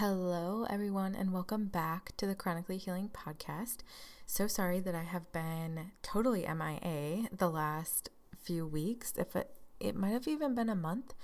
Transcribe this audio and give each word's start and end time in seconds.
Hello, 0.00 0.64
everyone, 0.70 1.16
and 1.16 1.32
welcome 1.32 1.64
back 1.64 2.16
to 2.18 2.26
the 2.28 2.36
Chronically 2.36 2.76
Healing 2.76 3.10
Podcast. 3.12 3.78
So 4.26 4.46
sorry 4.46 4.78
that 4.78 4.94
I 4.94 5.02
have 5.02 5.32
been 5.32 5.90
totally 6.02 6.42
MIA 6.42 7.28
the 7.36 7.50
last 7.50 8.08
few 8.40 8.64
weeks. 8.64 9.12
If 9.16 9.34
it, 9.34 9.50
it 9.80 9.96
might 9.96 10.12
have 10.12 10.28
even 10.28 10.54
been 10.54 10.68
a 10.68 10.76
month, 10.76 11.14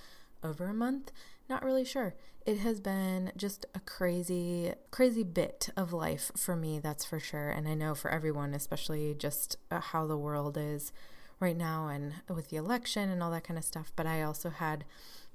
over 0.43 0.67
a 0.67 0.75
month, 0.75 1.13
not 1.49 1.63
really 1.65 1.85
sure. 1.85 2.17
It 2.45 2.59
has 2.59 2.81
been 2.81 3.31
just 3.37 3.65
a 3.77 3.79
crazy, 3.79 4.73
crazy 4.91 5.23
bit 5.23 5.69
of 5.77 5.93
life 5.93 6.33
for 6.37 6.57
me, 6.57 6.81
that's 6.81 7.05
for 7.05 7.21
sure. 7.21 7.51
And 7.51 7.69
I 7.69 7.75
know 7.75 7.95
for 7.95 8.11
everyone, 8.11 8.55
especially 8.55 9.15
just 9.15 9.57
uh, 9.71 9.79
how 9.79 10.09
the 10.09 10.19
world 10.19 10.59
is 10.59 10.93
right 11.39 11.57
now 11.57 11.87
and 11.87 12.15
with 12.29 12.49
the 12.49 12.57
election 12.57 13.09
and 13.09 13.23
all 13.23 13.31
that 13.31 13.45
kind 13.45 13.57
of 13.57 13.65
stuff. 13.65 13.93
But 13.95 14.09
I 14.09 14.23
also 14.23 14.51
had 14.51 14.85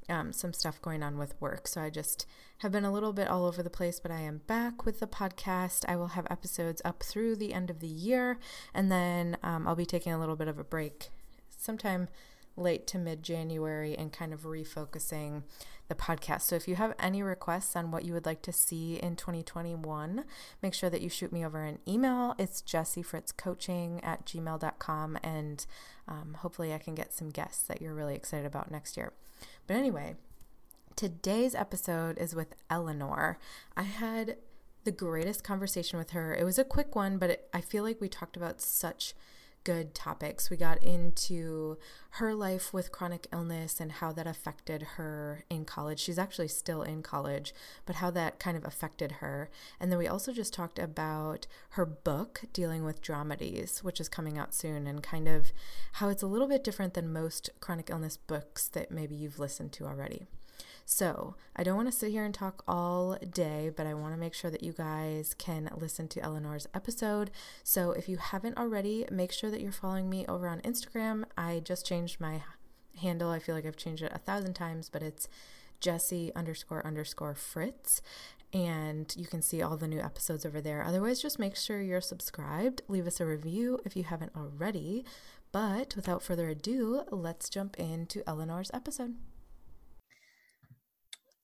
um, 0.09 0.33
some 0.33 0.53
stuff 0.53 0.81
going 0.81 1.03
on 1.03 1.17
with 1.17 1.39
work. 1.39 1.67
So 1.67 1.81
I 1.81 1.89
just 1.89 2.25
have 2.59 2.71
been 2.71 2.85
a 2.85 2.91
little 2.91 3.13
bit 3.13 3.27
all 3.27 3.45
over 3.45 3.63
the 3.63 3.69
place, 3.69 3.99
but 3.99 4.11
I 4.11 4.21
am 4.21 4.41
back 4.47 4.85
with 4.85 4.99
the 4.99 5.07
podcast. 5.07 5.85
I 5.87 5.95
will 5.95 6.07
have 6.09 6.27
episodes 6.29 6.81
up 6.83 7.03
through 7.03 7.35
the 7.35 7.53
end 7.53 7.69
of 7.69 7.79
the 7.79 7.87
year, 7.87 8.39
and 8.73 8.91
then 8.91 9.37
um, 9.43 9.67
I'll 9.67 9.75
be 9.75 9.85
taking 9.85 10.11
a 10.11 10.19
little 10.19 10.35
bit 10.35 10.47
of 10.47 10.59
a 10.59 10.63
break 10.63 11.09
sometime 11.49 12.07
late 12.57 12.87
to 12.87 12.97
mid 12.97 13.23
January 13.23 13.97
and 13.97 14.11
kind 14.11 14.33
of 14.33 14.41
refocusing 14.41 15.43
the 15.89 15.95
podcast. 15.95 16.41
So 16.41 16.55
if 16.55 16.67
you 16.67 16.75
have 16.75 16.93
any 16.99 17.21
requests 17.21 17.75
on 17.75 17.91
what 17.91 18.05
you 18.05 18.13
would 18.13 18.25
like 18.25 18.41
to 18.43 18.53
see 18.53 18.95
in 18.95 19.15
2021, 19.15 20.23
make 20.61 20.73
sure 20.73 20.89
that 20.89 21.01
you 21.01 21.09
shoot 21.09 21.33
me 21.33 21.45
over 21.45 21.65
an 21.65 21.79
email. 21.87 22.35
It's 22.37 22.61
jessiefritzcoaching 22.61 23.99
at 24.03 24.25
gmail.com 24.25 25.17
and 25.21 25.65
um, 26.07 26.37
hopefully 26.39 26.73
I 26.73 26.77
can 26.77 26.95
get 26.95 27.11
some 27.11 27.29
guests 27.29 27.63
that 27.63 27.81
you're 27.81 27.93
really 27.93 28.15
excited 28.15 28.45
about 28.45 28.71
next 28.71 28.95
year. 28.95 29.11
But 29.67 29.75
anyway, 29.75 30.15
today's 30.95 31.55
episode 31.55 32.17
is 32.17 32.35
with 32.35 32.55
Eleanor. 32.69 33.39
I 33.75 33.83
had 33.83 34.37
the 34.83 34.91
greatest 34.91 35.43
conversation 35.43 35.97
with 35.99 36.11
her. 36.11 36.33
It 36.33 36.43
was 36.43 36.59
a 36.59 36.63
quick 36.63 36.95
one, 36.95 37.17
but 37.17 37.31
it, 37.31 37.49
I 37.53 37.61
feel 37.61 37.83
like 37.83 37.99
we 37.99 38.09
talked 38.09 38.37
about 38.37 38.61
such 38.61 39.13
good 39.63 39.93
topics. 39.93 40.49
We 40.49 40.57
got 40.57 40.83
into 40.83 41.77
her 42.11 42.33
life 42.33 42.73
with 42.73 42.91
chronic 42.91 43.27
illness 43.31 43.79
and 43.79 43.91
how 43.91 44.11
that 44.13 44.27
affected 44.27 44.81
her 44.97 45.43
in 45.49 45.65
college. 45.65 45.99
She's 45.99 46.17
actually 46.17 46.47
still 46.47 46.81
in 46.81 47.03
college, 47.03 47.53
but 47.85 47.97
how 47.97 48.11
that 48.11 48.39
kind 48.39 48.57
of 48.57 48.65
affected 48.65 49.13
her. 49.13 49.49
And 49.79 49.91
then 49.91 49.99
we 49.99 50.07
also 50.07 50.31
just 50.33 50.53
talked 50.53 50.79
about 50.79 51.47
her 51.71 51.85
book, 51.85 52.41
Dealing 52.53 52.83
with 52.83 53.01
Dramedies, 53.01 53.83
which 53.83 53.99
is 53.99 54.09
coming 54.09 54.37
out 54.37 54.53
soon, 54.53 54.87
and 54.87 55.03
kind 55.03 55.27
of 55.27 55.51
how 55.93 56.09
it's 56.09 56.23
a 56.23 56.27
little 56.27 56.47
bit 56.47 56.63
different 56.63 56.93
than 56.93 57.13
most 57.13 57.49
chronic 57.59 57.89
illness 57.89 58.17
books 58.17 58.67
that 58.69 58.91
maybe 58.91 59.15
you've 59.15 59.39
listened 59.39 59.71
to 59.73 59.85
already. 59.85 60.25
So, 60.91 61.35
I 61.55 61.61
don't 61.61 61.75
want 61.75 61.87
to 61.87 61.95
sit 61.95 62.09
here 62.09 62.25
and 62.25 62.33
talk 62.33 62.63
all 62.67 63.15
day, 63.17 63.69
but 63.69 63.85
I 63.85 63.93
want 63.93 64.15
to 64.15 64.19
make 64.19 64.33
sure 64.33 64.49
that 64.49 64.63
you 64.63 64.73
guys 64.73 65.35
can 65.37 65.69
listen 65.77 66.07
to 66.07 66.19
Eleanor's 66.19 66.67
episode. 66.73 67.29
So, 67.63 67.91
if 67.91 68.09
you 68.09 68.17
haven't 68.17 68.57
already, 68.57 69.05
make 69.11 69.31
sure 69.31 69.51
that 69.51 69.61
you're 69.61 69.71
following 69.71 70.09
me 70.09 70.25
over 70.27 70.47
on 70.47 70.61
Instagram. 70.61 71.25
I 71.37 71.61
just 71.63 71.85
changed 71.85 72.19
my 72.19 72.41
handle. 72.99 73.29
I 73.29 73.37
feel 73.37 73.53
like 73.53 73.67
I've 73.67 73.77
changed 73.77 74.01
it 74.01 74.11
a 74.15 74.17
thousand 74.17 74.55
times, 74.55 74.89
but 74.89 75.03
it's 75.03 75.27
Jesse 75.79 76.31
underscore 76.35 76.83
underscore 76.83 77.35
Fritz. 77.35 78.01
And 78.51 79.13
you 79.15 79.27
can 79.27 79.43
see 79.43 79.61
all 79.61 79.77
the 79.77 79.87
new 79.87 79.99
episodes 79.99 80.43
over 80.43 80.59
there. 80.59 80.83
Otherwise, 80.83 81.21
just 81.21 81.37
make 81.37 81.55
sure 81.55 81.83
you're 81.83 82.01
subscribed. 82.01 82.81
Leave 82.87 83.05
us 83.05 83.19
a 83.19 83.27
review 83.27 83.79
if 83.85 83.95
you 83.95 84.05
haven't 84.05 84.31
already. 84.35 85.05
But 85.51 85.95
without 85.95 86.23
further 86.23 86.49
ado, 86.49 87.03
let's 87.11 87.47
jump 87.47 87.77
into 87.77 88.27
Eleanor's 88.27 88.71
episode. 88.73 89.17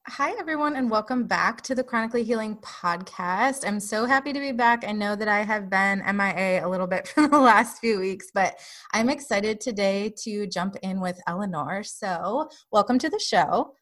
Hi, 0.08 0.36
everyone, 0.38 0.76
and 0.76 0.92
welcome 0.92 1.24
back 1.24 1.62
to 1.62 1.74
the 1.74 1.84
Chronically 1.84 2.24
Healing 2.24 2.58
Podcast. 2.58 3.68
I'm 3.68 3.80
so 3.80 4.06
happy 4.06 4.34
to 4.34 4.40
be 4.40 4.52
back. 4.52 4.86
I 4.88 4.92
know 4.92 5.16
that 5.16 5.28
I 5.28 5.42
have 5.42 5.68
been 5.68 6.04
MIA 6.06 6.64
a 6.64 6.70
little 6.70 6.86
bit 6.86 7.08
for 7.08 7.28
the 7.28 7.40
last 7.40 7.80
few 7.80 8.00
weeks, 8.00 8.28
but 8.32 8.56
I'm 8.94 9.10
excited 9.10 9.60
today 9.60 10.14
to 10.20 10.46
jump 10.46 10.76
in 10.84 11.02
with 11.02 11.20
Eleanor. 11.26 11.82
So, 11.82 12.50
welcome 12.72 13.00
to 13.00 13.10
the 13.10 13.18
show. 13.18 13.74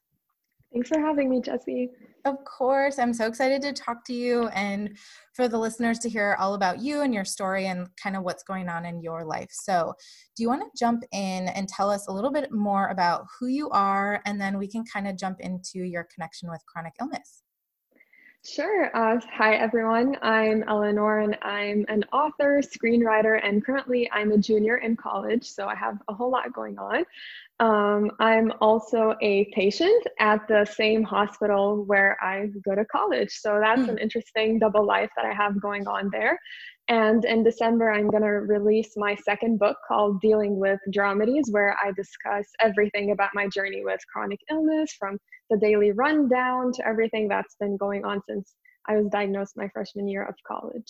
Thanks 0.72 0.88
for 0.88 0.98
having 0.98 1.30
me, 1.30 1.42
Jessie. 1.42 1.90
Of 2.26 2.38
course. 2.46 3.00
I'm 3.00 3.14
so 3.14 3.28
excited 3.28 3.62
to 3.64 3.74
talk 3.74 4.06
to 4.06 4.14
you 4.14 4.48
and 4.50 4.98
for 5.34 5.50
the 5.50 5.58
listeners 5.58 6.00
to 6.00 6.10
hear 6.10 6.38
all 6.40 6.54
about 6.54 6.80
you 6.80 7.02
and 7.02 7.14
your 7.14 7.26
story 7.26 7.68
and 7.68 7.90
kind 8.02 8.16
of 8.16 8.24
what's 8.24 8.44
going 8.44 8.70
on 8.70 8.86
in 8.86 9.02
your 9.02 9.26
life. 9.26 9.50
So, 9.52 9.94
do 10.38 10.44
you 10.44 10.48
want 10.48 10.62
to 10.62 10.80
jump 10.80 11.04
in 11.12 11.50
and 11.50 11.68
tell 11.68 11.90
us 11.90 12.08
a 12.08 12.14
little 12.14 12.32
bit 12.32 12.50
more 12.50 12.88
about 12.88 13.26
who 13.38 13.48
you 13.48 13.70
are? 13.72 14.22
And 14.26 14.40
then 14.40 14.58
we 14.58 14.70
can 14.70 14.86
kind 14.86 15.06
of 15.06 15.18
jump 15.18 15.42
into 15.42 15.80
your 15.80 16.08
connection 16.14 16.50
with 16.50 16.66
chronic 16.66 16.94
illness. 17.02 17.44
Sure. 18.46 18.92
Uh, 18.94 19.22
hi, 19.32 19.56
everyone. 19.56 20.18
I'm 20.22 20.64
Eleanor, 20.68 21.20
and 21.20 21.38
I'm 21.44 21.86
an 21.88 22.04
author, 22.12 22.62
screenwriter, 22.62 23.40
and 23.42 23.66
currently 23.66 24.10
I'm 24.12 24.34
a 24.34 24.38
junior 24.38 24.78
in 24.78 24.98
college, 24.98 25.46
so 25.46 25.68
I 25.68 25.76
have 25.76 26.02
a 26.10 26.14
whole 26.14 26.30
lot 26.30 26.52
going 26.52 26.78
on. 26.78 27.06
Um, 27.60 28.12
I'm 28.20 28.52
also 28.62 29.16
a 29.22 29.46
patient 29.54 30.06
at 30.20 30.48
the 30.48 30.66
same 30.66 31.04
hospital 31.04 31.84
where 31.86 32.18
I 32.22 32.48
go 32.66 32.76
to 32.76 32.84
college. 32.86 33.30
So 33.32 33.60
that's 33.62 33.82
mm. 33.82 33.90
an 33.90 33.98
interesting 34.00 34.60
double 34.60 34.86
life 34.86 35.10
that 35.16 35.26
I 35.26 35.34
have 35.34 35.62
going 35.62 35.88
on 35.88 36.10
there. 36.12 36.38
And 36.90 37.24
in 37.24 37.44
December, 37.44 37.92
I'm 37.92 38.10
going 38.10 38.24
to 38.24 38.30
release 38.30 38.94
my 38.98 39.16
second 39.16 39.60
book 39.60 39.78
called 39.88 40.20
Dealing 40.20 40.58
with 40.60 40.80
Dramedies, 40.94 41.52
where 41.52 41.78
I 41.82 41.92
discuss 41.92 42.46
everything 42.60 43.12
about 43.12 43.30
my 43.34 43.48
journey 43.48 43.84
with 43.84 44.02
chronic 44.12 44.40
illness 44.52 44.94
from 45.00 45.18
the 45.50 45.58
daily 45.58 45.92
rundown 45.92 46.74
to 46.74 46.88
everything 46.88 47.28
that's 47.28 47.56
been 47.60 47.78
going 47.78 48.04
on 48.04 48.22
since 48.28 48.56
I 48.90 48.98
was 48.98 49.08
diagnosed 49.08 49.54
my 49.56 49.70
freshman 49.70 50.10
year 50.10 50.26
of 50.26 50.36
college. 50.46 50.88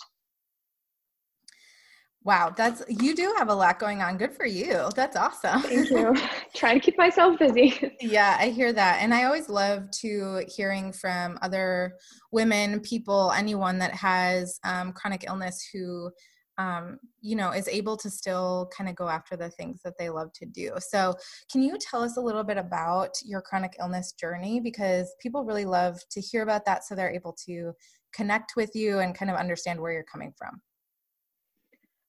Wow, 2.26 2.54
that's 2.56 2.82
you 2.88 3.16
do 3.16 3.34
have 3.38 3.50
a 3.50 3.54
lot 3.54 3.80
going 3.80 4.02
on. 4.02 4.18
Good 4.18 4.34
for 4.34 4.46
you. 4.46 4.90
That's 4.96 5.18
awesome. 5.18 5.62
Thank 5.62 5.90
you. 5.90 6.16
Trying 6.56 6.80
to 6.80 6.86
keep 6.86 6.98
myself 6.98 7.38
busy. 7.38 7.96
yeah, 8.00 8.38
I 8.40 8.50
hear 8.50 8.72
that. 8.72 9.02
And 9.02 9.14
I 9.14 9.26
always 9.26 9.50
love 9.50 9.92
to 10.02 10.46
hearing 10.48 10.94
from 10.94 11.38
other 11.42 11.98
women, 12.32 12.80
people, 12.80 13.34
anyone 13.36 13.78
that 13.80 13.94
has 13.96 14.58
um, 14.64 14.94
chronic 14.94 15.26
illness 15.28 15.68
who 15.74 16.12
um, 16.58 17.00
you 17.22 17.36
know, 17.36 17.52
is 17.52 17.68
able 17.68 17.98
to 17.98 18.10
still 18.10 18.70
kind 18.76 18.90
of 18.90 18.96
go 18.96 19.08
after 19.08 19.36
the 19.36 19.50
things 19.50 19.82
that 19.84 19.98
they 19.98 20.10
love 20.10 20.32
to 20.34 20.46
do. 20.46 20.72
So, 20.80 21.16
can 21.52 21.64
you 21.64 21.78
tell 21.80 22.04
us 22.04 22.18
a 22.18 22.22
little 22.22 22.44
bit 22.44 22.58
about 22.58 23.10
your 23.26 23.42
chronic 23.42 23.76
illness 23.80 24.14
journey? 24.14 24.60
Because 24.60 25.14
people 25.20 25.46
really 25.46 25.66
love 25.66 25.98
to 26.12 26.22
hear 26.22 26.44
about 26.44 26.66
that 26.66 26.84
so 26.84 26.94
they're 26.94 27.12
able 27.14 27.36
to 27.48 27.74
connect 28.14 28.54
with 28.56 28.76
you 28.76 29.00
and 29.00 29.18
kind 29.18 29.32
of 29.32 29.38
understand 29.38 29.80
where 29.80 29.92
you're 29.92 30.04
coming 30.04 30.32
from. 30.38 30.62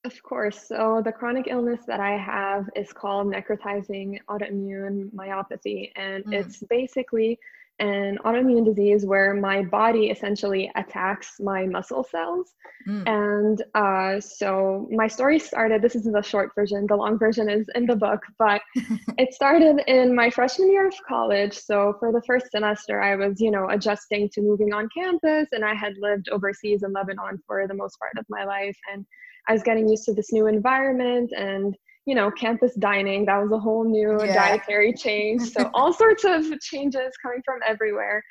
Of 0.04 0.22
course. 0.22 0.68
So 0.68 1.00
the 1.02 1.12
chronic 1.12 1.46
illness 1.48 1.80
that 1.86 1.98
I 1.98 2.18
have 2.18 2.68
is 2.76 2.92
called 2.92 3.28
necrotizing 3.28 4.18
autoimmune 4.28 5.10
myopathy. 5.12 5.92
And 5.96 6.24
mm. 6.26 6.34
it's 6.34 6.62
basically 6.68 7.38
an 7.80 8.18
autoimmune 8.24 8.64
disease 8.64 9.04
where 9.04 9.34
my 9.34 9.62
body 9.62 10.10
essentially 10.10 10.70
attacks 10.76 11.40
my 11.40 11.66
muscle 11.66 12.04
cells. 12.04 12.54
Mm. 12.86 13.08
And 13.08 13.64
uh, 13.74 14.20
so 14.20 14.86
my 14.92 15.08
story 15.08 15.38
started, 15.38 15.80
this 15.80 15.96
is 15.96 16.04
the 16.04 16.22
short 16.22 16.52
version, 16.54 16.86
the 16.86 16.96
long 16.96 17.18
version 17.18 17.48
is 17.48 17.66
in 17.74 17.86
the 17.86 17.96
book, 17.96 18.22
but 18.38 18.60
it 19.18 19.32
started 19.32 19.82
in 19.88 20.14
my 20.14 20.28
freshman 20.28 20.70
year 20.70 20.86
of 20.86 20.94
college. 21.08 21.54
So 21.54 21.96
for 21.98 22.12
the 22.12 22.22
first 22.26 22.50
semester, 22.52 23.00
I 23.00 23.16
was, 23.16 23.40
you 23.40 23.50
know, 23.50 23.68
adjusting 23.70 24.28
to 24.34 24.42
moving 24.42 24.72
on 24.72 24.88
campus, 24.94 25.48
and 25.52 25.64
I 25.64 25.74
had 25.74 25.94
lived 25.98 26.28
overseas 26.28 26.82
in 26.82 26.92
Lebanon 26.92 27.42
for 27.46 27.66
the 27.66 27.74
most 27.74 27.98
part 27.98 28.12
of 28.18 28.26
my 28.28 28.44
life. 28.44 28.76
And 28.92 29.04
I 29.48 29.52
was 29.52 29.62
getting 29.62 29.88
used 29.88 30.04
to 30.04 30.14
this 30.14 30.32
new 30.32 30.46
environment 30.46 31.32
and 31.36 31.76
you 32.06 32.14
know 32.14 32.30
campus 32.30 32.74
dining 32.74 33.24
that 33.26 33.40
was 33.42 33.52
a 33.52 33.58
whole 33.58 33.84
new 33.84 34.18
yeah. 34.22 34.34
dietary 34.34 34.92
change 34.92 35.42
so 35.52 35.70
all 35.74 35.92
sorts 35.92 36.24
of 36.24 36.44
changes 36.60 37.12
coming 37.22 37.40
from 37.44 37.60
everywhere 37.66 38.22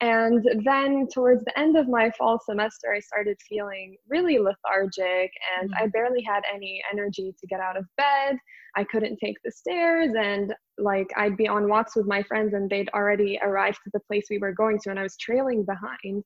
and 0.00 0.46
then 0.64 1.08
towards 1.12 1.42
the 1.44 1.58
end 1.58 1.76
of 1.76 1.88
my 1.88 2.10
fall 2.18 2.38
semester 2.44 2.92
i 2.94 3.00
started 3.00 3.36
feeling 3.48 3.96
really 4.08 4.38
lethargic 4.38 5.30
and 5.58 5.70
mm-hmm. 5.70 5.84
i 5.84 5.86
barely 5.88 6.22
had 6.22 6.42
any 6.54 6.82
energy 6.92 7.34
to 7.38 7.46
get 7.46 7.60
out 7.60 7.76
of 7.76 7.84
bed 7.96 8.36
i 8.76 8.84
couldn't 8.84 9.16
take 9.16 9.36
the 9.44 9.50
stairs 9.50 10.10
and 10.18 10.54
like 10.78 11.08
i'd 11.16 11.36
be 11.36 11.48
on 11.48 11.68
walks 11.68 11.96
with 11.96 12.06
my 12.06 12.22
friends 12.22 12.54
and 12.54 12.68
they'd 12.68 12.90
already 12.90 13.38
arrived 13.42 13.78
to 13.82 13.90
the 13.92 14.00
place 14.00 14.26
we 14.30 14.38
were 14.38 14.52
going 14.52 14.78
to 14.78 14.90
and 14.90 14.98
i 14.98 15.02
was 15.02 15.16
trailing 15.16 15.64
behind 15.64 16.22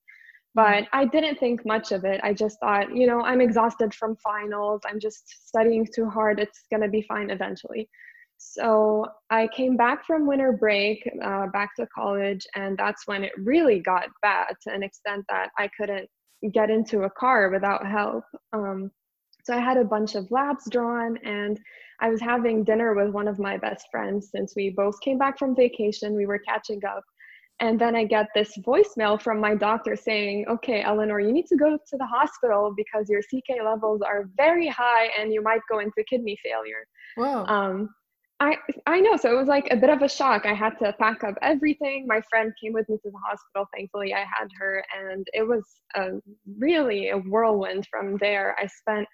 but 0.55 0.87
I 0.93 1.05
didn't 1.05 1.39
think 1.39 1.65
much 1.65 1.93
of 1.93 2.05
it. 2.05 2.21
I 2.23 2.33
just 2.33 2.59
thought, 2.61 2.95
you 2.95 3.07
know, 3.07 3.21
I'm 3.23 3.41
exhausted 3.41 3.95
from 3.95 4.17
finals. 4.17 4.83
I'm 4.85 4.99
just 4.99 5.47
studying 5.47 5.87
too 5.95 6.09
hard. 6.09 6.41
It's 6.41 6.65
going 6.71 6.83
to 6.83 6.89
be 6.89 7.03
fine 7.03 7.31
eventually. 7.31 7.89
So 8.43 9.07
I 9.29 9.49
came 9.55 9.77
back 9.77 10.07
from 10.07 10.27
winter 10.27 10.53
break, 10.53 11.09
uh, 11.23 11.49
back 11.49 11.77
to 11.77 11.87
college, 11.95 12.47
and 12.57 12.77
that's 12.79 13.07
when 13.07 13.23
it 13.23 13.33
really 13.37 13.81
got 13.81 14.09
bad 14.23 14.55
to 14.63 14.73
an 14.75 14.83
extent 14.83 15.27
that 15.29 15.51
I 15.59 15.69
couldn't 15.79 16.09
get 16.53 16.71
into 16.71 17.03
a 17.03 17.11
car 17.11 17.51
without 17.51 17.87
help. 17.87 18.25
Um, 18.55 18.91
so 19.45 19.55
I 19.55 19.61
had 19.61 19.77
a 19.77 19.85
bunch 19.85 20.15
of 20.15 20.31
labs 20.31 20.69
drawn, 20.71 21.19
and 21.19 21.61
I 22.01 22.09
was 22.09 22.21
having 22.21 22.65
dinner 22.65 22.95
with 22.95 23.13
one 23.13 23.29
of 23.29 23.39
my 23.39 23.59
best 23.59 23.87
friends 23.91 24.31
since 24.35 24.55
we 24.57 24.71
both 24.71 24.99
came 25.03 25.19
back 25.19 25.39
from 25.39 25.55
vacation. 25.55 26.17
We 26.17 26.27
were 26.27 26.39
catching 26.39 26.83
up, 26.85 27.05
And 27.61 27.79
then 27.79 27.95
I 27.95 28.05
get 28.05 28.29
this 28.35 28.57
voicemail 28.59 29.21
from 29.21 29.39
my 29.39 29.55
doctor 29.55 29.95
saying, 29.95 30.47
okay, 30.49 30.83
Eleanor, 30.83 31.21
you 31.21 31.31
need 31.31 31.47
to 31.47 31.57
go 31.57 31.77
to 31.77 31.97
the 31.99 32.07
hospital 32.07 32.73
because 32.75 33.09
your 33.09 33.21
CK 33.21 33.63
levels 33.63 34.01
are 34.01 34.31
very 34.37 34.67
high 34.67 35.11
and 35.19 35.33
you 35.33 35.43
might 35.43 35.61
go 35.71 35.79
into 35.81 36.03
kidney 36.09 36.39
failure. 36.43 36.87
Wow. 37.19 37.45
Um, 37.45 37.91
I, 38.41 38.57
I 38.87 39.01
know. 39.01 39.17
So 39.19 39.31
it 39.31 39.37
was 39.37 39.49
like 39.49 39.69
a 39.71 39.77
bit 39.77 39.91
of 39.91 40.01
a 40.01 40.09
shock. 40.09 40.47
I 40.47 40.55
had 40.55 40.79
to 40.79 40.95
pack 40.99 41.23
up 41.23 41.35
everything. 41.43 42.07
My 42.07 42.23
friend 42.31 42.51
came 42.63 42.73
with 42.73 42.89
me 42.89 42.97
to 42.97 43.11
the 43.11 43.19
hospital. 43.29 43.67
Thankfully, 43.77 44.15
I 44.15 44.21
had 44.21 44.49
her. 44.59 44.83
And 44.99 45.27
it 45.35 45.47
was 45.47 45.63
a, 45.95 46.13
really 46.59 47.11
a 47.11 47.19
whirlwind 47.19 47.87
from 47.91 48.17
there. 48.17 48.57
I 48.59 48.67
spent 48.67 49.07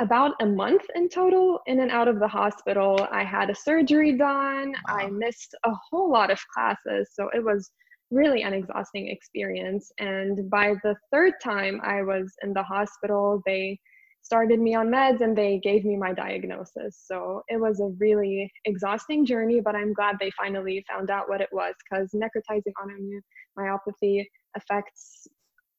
about 0.00 0.34
a 0.40 0.46
month 0.46 0.82
in 0.94 1.08
total 1.08 1.60
in 1.66 1.80
and 1.80 1.90
out 1.90 2.08
of 2.08 2.18
the 2.18 2.26
hospital. 2.26 3.06
I 3.12 3.22
had 3.22 3.50
a 3.50 3.54
surgery 3.54 4.16
done. 4.16 4.72
Wow. 4.88 4.96
I 4.96 5.10
missed 5.10 5.54
a 5.64 5.72
whole 5.90 6.10
lot 6.10 6.30
of 6.30 6.40
classes. 6.52 7.10
So 7.12 7.28
it 7.34 7.44
was 7.44 7.70
really 8.10 8.42
an 8.42 8.54
exhausting 8.54 9.08
experience. 9.08 9.92
And 9.98 10.50
by 10.50 10.74
the 10.82 10.96
third 11.12 11.34
time 11.42 11.80
I 11.84 12.02
was 12.02 12.32
in 12.42 12.52
the 12.52 12.62
hospital, 12.62 13.42
they 13.46 13.78
started 14.22 14.60
me 14.60 14.74
on 14.74 14.88
meds 14.88 15.20
and 15.20 15.36
they 15.36 15.58
gave 15.62 15.84
me 15.84 15.96
my 15.96 16.12
diagnosis. 16.12 17.02
So 17.06 17.42
it 17.48 17.60
was 17.60 17.80
a 17.80 17.94
really 17.98 18.50
exhausting 18.64 19.24
journey, 19.24 19.60
but 19.60 19.76
I'm 19.76 19.92
glad 19.92 20.16
they 20.18 20.30
finally 20.32 20.84
found 20.90 21.10
out 21.10 21.28
what 21.28 21.40
it 21.40 21.48
was 21.52 21.74
because 21.88 22.10
necrotizing 22.14 22.72
autoimmune 22.82 23.20
myopathy 23.58 24.24
affects 24.56 25.26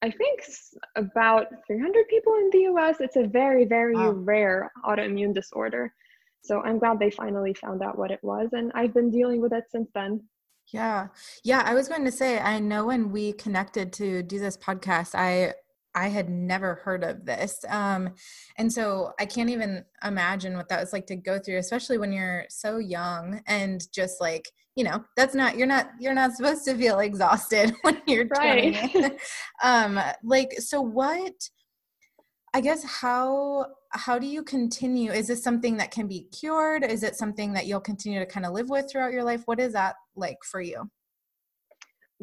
I 0.03 0.09
think 0.09 0.41
about 0.95 1.47
300 1.67 2.07
people 2.07 2.33
in 2.33 2.49
the 2.51 2.59
US. 2.73 2.97
It's 2.99 3.17
a 3.17 3.27
very, 3.27 3.65
very 3.65 3.95
wow. 3.95 4.11
rare 4.11 4.71
autoimmune 4.83 5.33
disorder. 5.33 5.93
So 6.43 6.61
I'm 6.61 6.79
glad 6.79 6.99
they 6.99 7.11
finally 7.11 7.53
found 7.53 7.83
out 7.83 7.97
what 7.97 8.09
it 8.09 8.19
was. 8.23 8.49
And 8.53 8.71
I've 8.73 8.93
been 8.93 9.11
dealing 9.11 9.41
with 9.41 9.53
it 9.53 9.65
since 9.69 9.89
then. 9.93 10.21
Yeah. 10.73 11.07
Yeah. 11.43 11.61
I 11.65 11.75
was 11.75 11.87
going 11.87 12.05
to 12.05 12.11
say, 12.11 12.39
I 12.39 12.59
know 12.59 12.85
when 12.85 13.11
we 13.11 13.33
connected 13.33 13.93
to 13.93 14.23
do 14.23 14.39
this 14.39 14.57
podcast, 14.57 15.13
I 15.13 15.53
I 15.93 16.07
had 16.07 16.29
never 16.29 16.75
heard 16.75 17.03
of 17.03 17.25
this. 17.25 17.63
Um, 17.67 18.13
and 18.57 18.71
so 18.71 19.13
I 19.19 19.25
can't 19.25 19.49
even 19.49 19.83
imagine 20.03 20.55
what 20.55 20.69
that 20.69 20.79
was 20.79 20.93
like 20.93 21.05
to 21.07 21.15
go 21.15 21.37
through, 21.39 21.57
especially 21.57 21.97
when 21.97 22.11
you're 22.13 22.45
so 22.49 22.77
young 22.77 23.41
and 23.47 23.81
just 23.93 24.21
like, 24.21 24.49
you 24.75 24.83
know, 24.83 25.03
that's 25.17 25.35
not, 25.35 25.57
you're 25.57 25.67
not, 25.67 25.89
you're 25.99 26.13
not 26.13 26.33
supposed 26.33 26.63
to 26.65 26.75
feel 26.75 26.99
exhausted 26.99 27.73
when 27.81 28.01
you're 28.07 28.27
right. 28.27 28.91
20. 28.91 29.17
um, 29.63 29.99
like, 30.23 30.53
so 30.59 30.81
what, 30.81 31.33
I 32.53 32.61
guess 32.61 32.83
how, 32.83 33.67
how 33.91 34.17
do 34.17 34.27
you 34.27 34.43
continue? 34.43 35.11
Is 35.11 35.27
this 35.27 35.43
something 35.43 35.77
that 35.77 35.91
can 35.91 36.07
be 36.07 36.27
cured? 36.37 36.83
Is 36.83 37.03
it 37.03 37.15
something 37.15 37.53
that 37.53 37.65
you'll 37.65 37.81
continue 37.81 38.19
to 38.19 38.25
kind 38.25 38.45
of 38.45 38.53
live 38.53 38.69
with 38.69 38.89
throughout 38.89 39.11
your 39.11 39.23
life? 39.23 39.41
What 39.45 39.59
is 39.59 39.73
that 39.73 39.95
like 40.15 40.37
for 40.43 40.61
you? 40.61 40.89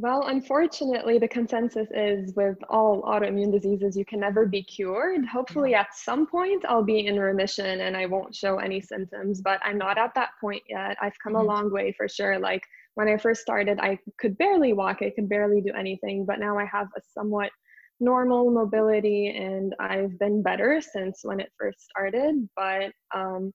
Well, 0.01 0.29
unfortunately, 0.29 1.19
the 1.19 1.27
consensus 1.27 1.89
is 1.93 2.33
with 2.37 2.57
all 2.71 3.03
autoimmune 3.03 3.51
diseases, 3.51 3.97
you 3.97 4.05
can 4.05 4.21
never 4.21 4.47
be 4.47 4.63
cured. 4.63 5.27
Hopefully, 5.27 5.75
at 5.75 5.93
some 5.93 6.25
point, 6.25 6.65
I'll 6.69 6.85
be 6.85 7.09
in 7.09 7.19
remission 7.19 7.81
and 7.81 7.97
I 7.97 8.07
won't 8.07 8.33
show 8.33 8.59
any 8.59 8.81
symptoms, 8.81 9.41
but 9.41 9.59
I'm 9.65 9.77
not 9.77 9.99
at 9.99 10.15
that 10.15 10.31
point 10.41 10.63
yet. 10.69 10.97
I've 11.03 11.19
come 11.21 11.33
mm-hmm. 11.33 11.43
a 11.43 11.53
long 11.53 11.73
way 11.73 11.93
for 11.97 12.09
sure. 12.09 12.39
Like 12.39 12.63
when 12.95 13.09
I 13.09 13.17
first 13.17 13.41
started, 13.41 13.81
I 13.81 13.99
could 14.21 14.39
barely 14.39 14.73
walk, 14.73 14.99
I 15.01 15.11
could 15.11 15.29
barely 15.29 15.61
do 15.61 15.73
anything, 15.77 16.25
but 16.25 16.39
now 16.39 16.57
I 16.57 16.67
have 16.67 16.87
a 16.97 17.01
somewhat 17.13 17.51
normal 17.99 18.53
mobility 18.53 19.37
and 19.37 19.75
I've 19.81 20.17
been 20.21 20.45
better 20.45 20.81
since 20.81 21.23
when 21.25 21.41
it 21.41 21.51
first 21.59 21.81
started. 21.91 22.49
But 22.55 22.93
um, 23.13 23.53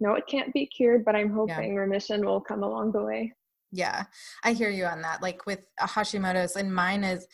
no, 0.00 0.16
it 0.16 0.24
can't 0.28 0.52
be 0.52 0.66
cured, 0.66 1.06
but 1.06 1.16
I'm 1.16 1.32
hoping 1.32 1.72
yeah. 1.72 1.80
remission 1.80 2.26
will 2.26 2.42
come 2.42 2.62
along 2.62 2.92
the 2.92 3.02
way. 3.02 3.32
Yeah, 3.70 4.04
I 4.44 4.52
hear 4.52 4.70
you 4.70 4.86
on 4.86 5.02
that. 5.02 5.22
Like 5.22 5.46
with 5.46 5.66
uh, 5.80 5.86
Hashimoto's, 5.86 6.56
and 6.56 6.74
mine 6.74 7.04
is, 7.04 7.26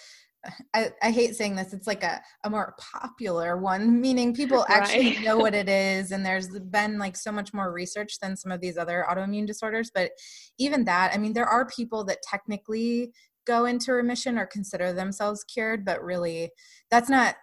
I, 0.75 0.91
I 1.03 1.11
hate 1.11 1.37
saying 1.37 1.57
this, 1.57 1.73
it's 1.73 1.87
like 1.87 2.03
a, 2.03 2.21
a 2.45 2.51
more 2.51 2.75
popular 2.79 3.57
one, 3.57 4.01
meaning 4.01 4.35
people 4.35 4.67
actually 4.69 5.15
right. 5.15 5.25
know 5.25 5.39
what 5.39 5.55
it 5.55 5.69
is. 5.69 6.11
And 6.11 6.25
there's 6.25 6.49
been 6.49 6.99
like 6.99 7.17
so 7.17 7.33
much 7.33 7.55
more 7.55 7.73
research 7.73 8.19
than 8.21 8.37
some 8.37 8.53
of 8.53 8.61
these 8.61 8.77
other 8.77 9.07
autoimmune 9.09 9.47
disorders. 9.47 9.91
But 9.95 10.11
even 10.59 10.85
that, 10.85 11.13
I 11.15 11.19
mean, 11.19 11.33
there 11.33 11.47
are 11.47 11.67
people 11.67 12.05
that 12.05 12.23
technically 12.23 13.13
go 13.47 13.67
into 13.67 13.93
remission 13.93 14.39
or 14.39 14.47
consider 14.47 14.93
themselves 14.93 15.45
cured, 15.45 15.85
but 15.85 16.03
really 16.03 16.51
that's 16.91 17.09
not 17.09 17.37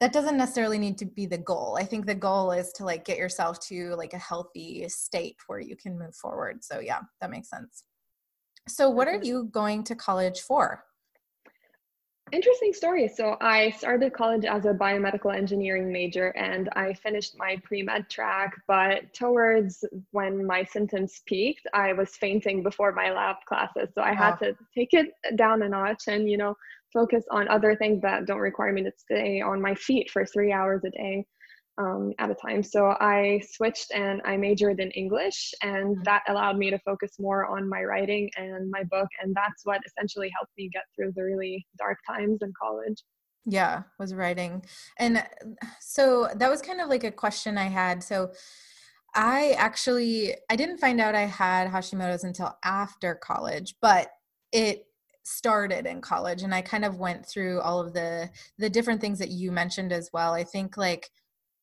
that 0.00 0.12
doesn't 0.12 0.36
necessarily 0.36 0.78
need 0.78 0.98
to 0.98 1.06
be 1.06 1.24
the 1.24 1.38
goal. 1.38 1.78
I 1.80 1.84
think 1.84 2.04
the 2.04 2.14
goal 2.14 2.52
is 2.52 2.70
to 2.72 2.84
like 2.84 3.06
get 3.06 3.16
yourself 3.16 3.58
to 3.68 3.94
like 3.96 4.12
a 4.12 4.18
healthy 4.18 4.86
state 4.88 5.36
where 5.46 5.58
you 5.58 5.74
can 5.74 5.98
move 5.98 6.14
forward. 6.14 6.62
So 6.62 6.80
yeah, 6.80 7.00
that 7.20 7.30
makes 7.30 7.48
sense. 7.48 7.84
So, 8.68 8.90
what 8.90 9.08
are 9.08 9.14
mm-hmm. 9.14 9.24
you 9.24 9.44
going 9.52 9.84
to 9.84 9.94
college 9.94 10.40
for? 10.40 10.84
Interesting 12.32 12.72
story. 12.72 13.06
So, 13.06 13.36
I 13.40 13.70
started 13.70 14.12
college 14.12 14.44
as 14.44 14.66
a 14.66 14.72
biomedical 14.72 15.34
engineering 15.34 15.92
major 15.92 16.28
and 16.30 16.68
I 16.74 16.94
finished 16.94 17.38
my 17.38 17.60
pre 17.62 17.82
med 17.82 18.10
track. 18.10 18.54
But 18.66 19.14
towards 19.14 19.84
when 20.10 20.44
my 20.44 20.64
symptoms 20.64 21.22
peaked, 21.26 21.66
I 21.72 21.92
was 21.92 22.16
fainting 22.16 22.62
before 22.62 22.92
my 22.92 23.12
lab 23.12 23.36
classes. 23.46 23.88
So, 23.94 24.02
I 24.02 24.12
wow. 24.12 24.16
had 24.16 24.38
to 24.40 24.56
take 24.74 24.92
it 24.92 25.12
down 25.36 25.62
a 25.62 25.68
notch 25.68 26.04
and, 26.08 26.28
you 26.28 26.36
know, 26.36 26.56
focus 26.92 27.24
on 27.30 27.46
other 27.48 27.76
things 27.76 28.02
that 28.02 28.26
don't 28.26 28.38
require 28.38 28.72
me 28.72 28.82
to 28.82 28.92
stay 28.96 29.40
on 29.40 29.60
my 29.60 29.74
feet 29.74 30.10
for 30.10 30.24
three 30.24 30.52
hours 30.52 30.82
a 30.84 30.90
day 30.90 31.24
um, 31.78 32.12
at 32.18 32.30
a 32.30 32.34
time. 32.34 32.62
So 32.62 32.96
I 33.00 33.40
switched 33.50 33.92
and 33.92 34.22
I 34.24 34.36
majored 34.36 34.80
in 34.80 34.90
English, 34.92 35.52
and 35.62 35.96
mm-hmm. 35.96 36.02
that 36.04 36.22
allowed 36.28 36.56
me 36.56 36.70
to 36.70 36.78
focus 36.80 37.12
more 37.18 37.46
on 37.46 37.68
my 37.68 37.82
writing 37.82 38.30
and 38.36 38.70
my 38.70 38.84
book. 38.84 39.08
And 39.22 39.34
that's 39.34 39.64
what 39.64 39.80
essentially 39.86 40.30
helped 40.36 40.52
me 40.56 40.70
get 40.72 40.84
through 40.94 41.12
the 41.14 41.22
really 41.22 41.66
dark 41.78 41.98
times 42.06 42.38
in 42.42 42.52
college. 42.60 43.02
Yeah, 43.44 43.82
was 43.98 44.12
writing. 44.12 44.64
And 44.98 45.24
so 45.80 46.28
that 46.34 46.50
was 46.50 46.60
kind 46.60 46.80
of 46.80 46.88
like 46.88 47.04
a 47.04 47.12
question 47.12 47.56
I 47.56 47.66
had. 47.66 48.02
So 48.02 48.32
I 49.14 49.52
actually 49.52 50.34
I 50.50 50.56
didn't 50.56 50.78
find 50.78 51.00
out 51.00 51.14
I 51.14 51.26
had 51.26 51.70
Hashimoto's 51.70 52.24
until 52.24 52.56
after 52.64 53.14
college, 53.14 53.76
but 53.80 54.10
it 54.52 54.86
started 55.22 55.86
in 55.86 56.00
college 56.00 56.42
and 56.42 56.54
I 56.54 56.60
kind 56.60 56.84
of 56.84 56.98
went 56.98 57.26
through 57.26 57.60
all 57.60 57.80
of 57.80 57.92
the 57.94 58.30
the 58.58 58.70
different 58.70 59.00
things 59.00 59.18
that 59.20 59.30
you 59.30 59.52
mentioned 59.52 59.92
as 59.92 60.10
well. 60.12 60.34
I 60.34 60.44
think 60.44 60.76
like 60.76 61.10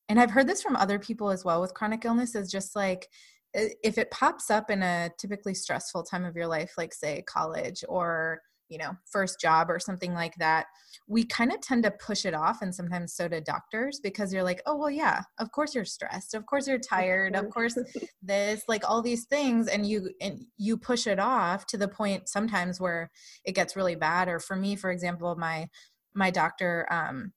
and 0.10 0.20
I've 0.20 0.32
heard 0.32 0.48
this 0.48 0.62
from 0.62 0.76
other 0.76 1.00
people 1.00 1.30
as 1.30 1.46
well 1.46 1.62
with 1.62 1.74
chronic 1.74 2.06
illness 2.06 2.36
is 2.36 2.52
just 2.52 2.76
like 2.76 3.08
if 3.54 3.98
it 3.98 4.12
pops 4.12 4.50
up 4.50 4.70
in 4.70 4.82
a 4.82 5.12
typically 5.18 5.54
stressful 5.54 6.04
time 6.04 6.26
of 6.26 6.36
your 6.36 6.48
life, 6.48 6.74
like 6.78 6.94
say 6.94 7.24
college 7.28 7.84
or 7.88 8.42
you 8.70 8.78
know 8.78 8.92
first 9.06 9.40
job 9.40 9.70
or 9.70 9.78
something 9.78 10.14
like 10.14 10.34
that 10.38 10.66
we 11.08 11.24
kind 11.26 11.52
of 11.52 11.60
tend 11.60 11.84
to 11.84 11.92
push 11.92 12.26
it 12.26 12.34
off 12.34 12.62
and 12.62 12.74
sometimes 12.74 13.14
so 13.14 13.28
do 13.28 13.42
doctors 13.42 14.00
because 14.02 14.34
you're 14.34 14.42
like 14.42 14.62
oh 14.66 14.76
well 14.76 14.90
yeah 14.90 15.22
of 15.38 15.52
course 15.52 15.76
you're 15.76 15.86
stressed. 15.86 16.34
Of 16.34 16.46
course 16.46 16.68
you're 16.68 16.80
tired. 16.80 17.36
Of 17.36 17.50
course 17.54 17.78
this 18.22 18.64
like 18.68 18.90
all 18.90 19.02
these 19.02 19.26
things. 19.26 19.68
And 19.68 19.86
you 19.86 20.10
and 20.22 20.46
you 20.58 20.78
push 20.78 21.08
it 21.08 21.20
off 21.20 21.66
to 21.68 21.78
the 21.78 21.88
point 21.88 22.30
sometimes 22.30 22.80
where 22.80 23.12
it 23.44 23.54
gets 23.54 23.76
really 23.76 23.96
bad. 23.96 24.28
Or 24.28 24.40
for 24.40 24.56
me 24.56 24.76
for 24.76 24.92
example 24.92 25.36
my 25.36 25.68
my 26.16 26.32
doctor 26.32 26.88
um 26.90 27.34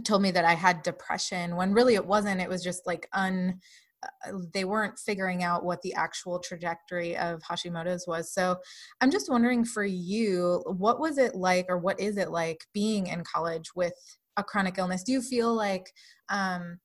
told 0.00 0.22
me 0.22 0.30
that 0.30 0.44
I 0.44 0.54
had 0.54 0.82
depression 0.82 1.56
when 1.56 1.72
really 1.72 1.94
it 1.94 2.06
wasn't. 2.06 2.40
It 2.40 2.48
was 2.48 2.62
just 2.62 2.86
like 2.86 3.08
un 3.12 3.60
uh, 4.02 4.32
they 4.52 4.64
weren't 4.64 4.98
figuring 4.98 5.42
out 5.42 5.64
what 5.64 5.80
the 5.82 5.94
actual 5.94 6.40
trajectory 6.40 7.16
of 7.16 7.40
Hashimoto's 7.42 8.06
was. 8.06 8.32
So 8.32 8.56
I'm 9.00 9.10
just 9.10 9.30
wondering 9.30 9.64
for 9.64 9.84
you, 9.84 10.62
what 10.66 11.00
was 11.00 11.18
it 11.18 11.34
like 11.34 11.66
or 11.68 11.78
what 11.78 12.00
is 12.00 12.16
it 12.16 12.30
like 12.30 12.64
being 12.72 13.06
in 13.06 13.22
college 13.24 13.70
with 13.76 13.94
a 14.36 14.42
chronic 14.42 14.78
illness? 14.78 15.02
Do 15.04 15.12
you 15.12 15.22
feel 15.22 15.54
like 15.54 15.84
um, 16.28 16.78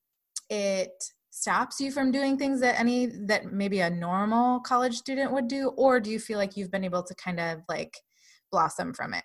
it 0.49 0.91
stops 1.31 1.79
you 1.79 1.91
from 1.91 2.11
doing 2.11 2.37
things 2.37 2.59
that 2.61 2.79
any 2.79 3.07
that 3.27 3.51
maybe 3.51 3.79
a 3.81 3.89
normal 3.89 4.59
college 4.61 4.95
student 4.95 5.31
would 5.31 5.47
do 5.47 5.69
or 5.77 5.99
do 5.99 6.09
you 6.09 6.19
feel 6.19 6.37
like 6.37 6.57
you've 6.57 6.71
been 6.71 6.83
able 6.83 7.03
to 7.03 7.13
kind 7.15 7.39
of 7.39 7.59
like 7.69 7.93
blossom 8.51 8.93
from 8.93 9.13
it? 9.13 9.23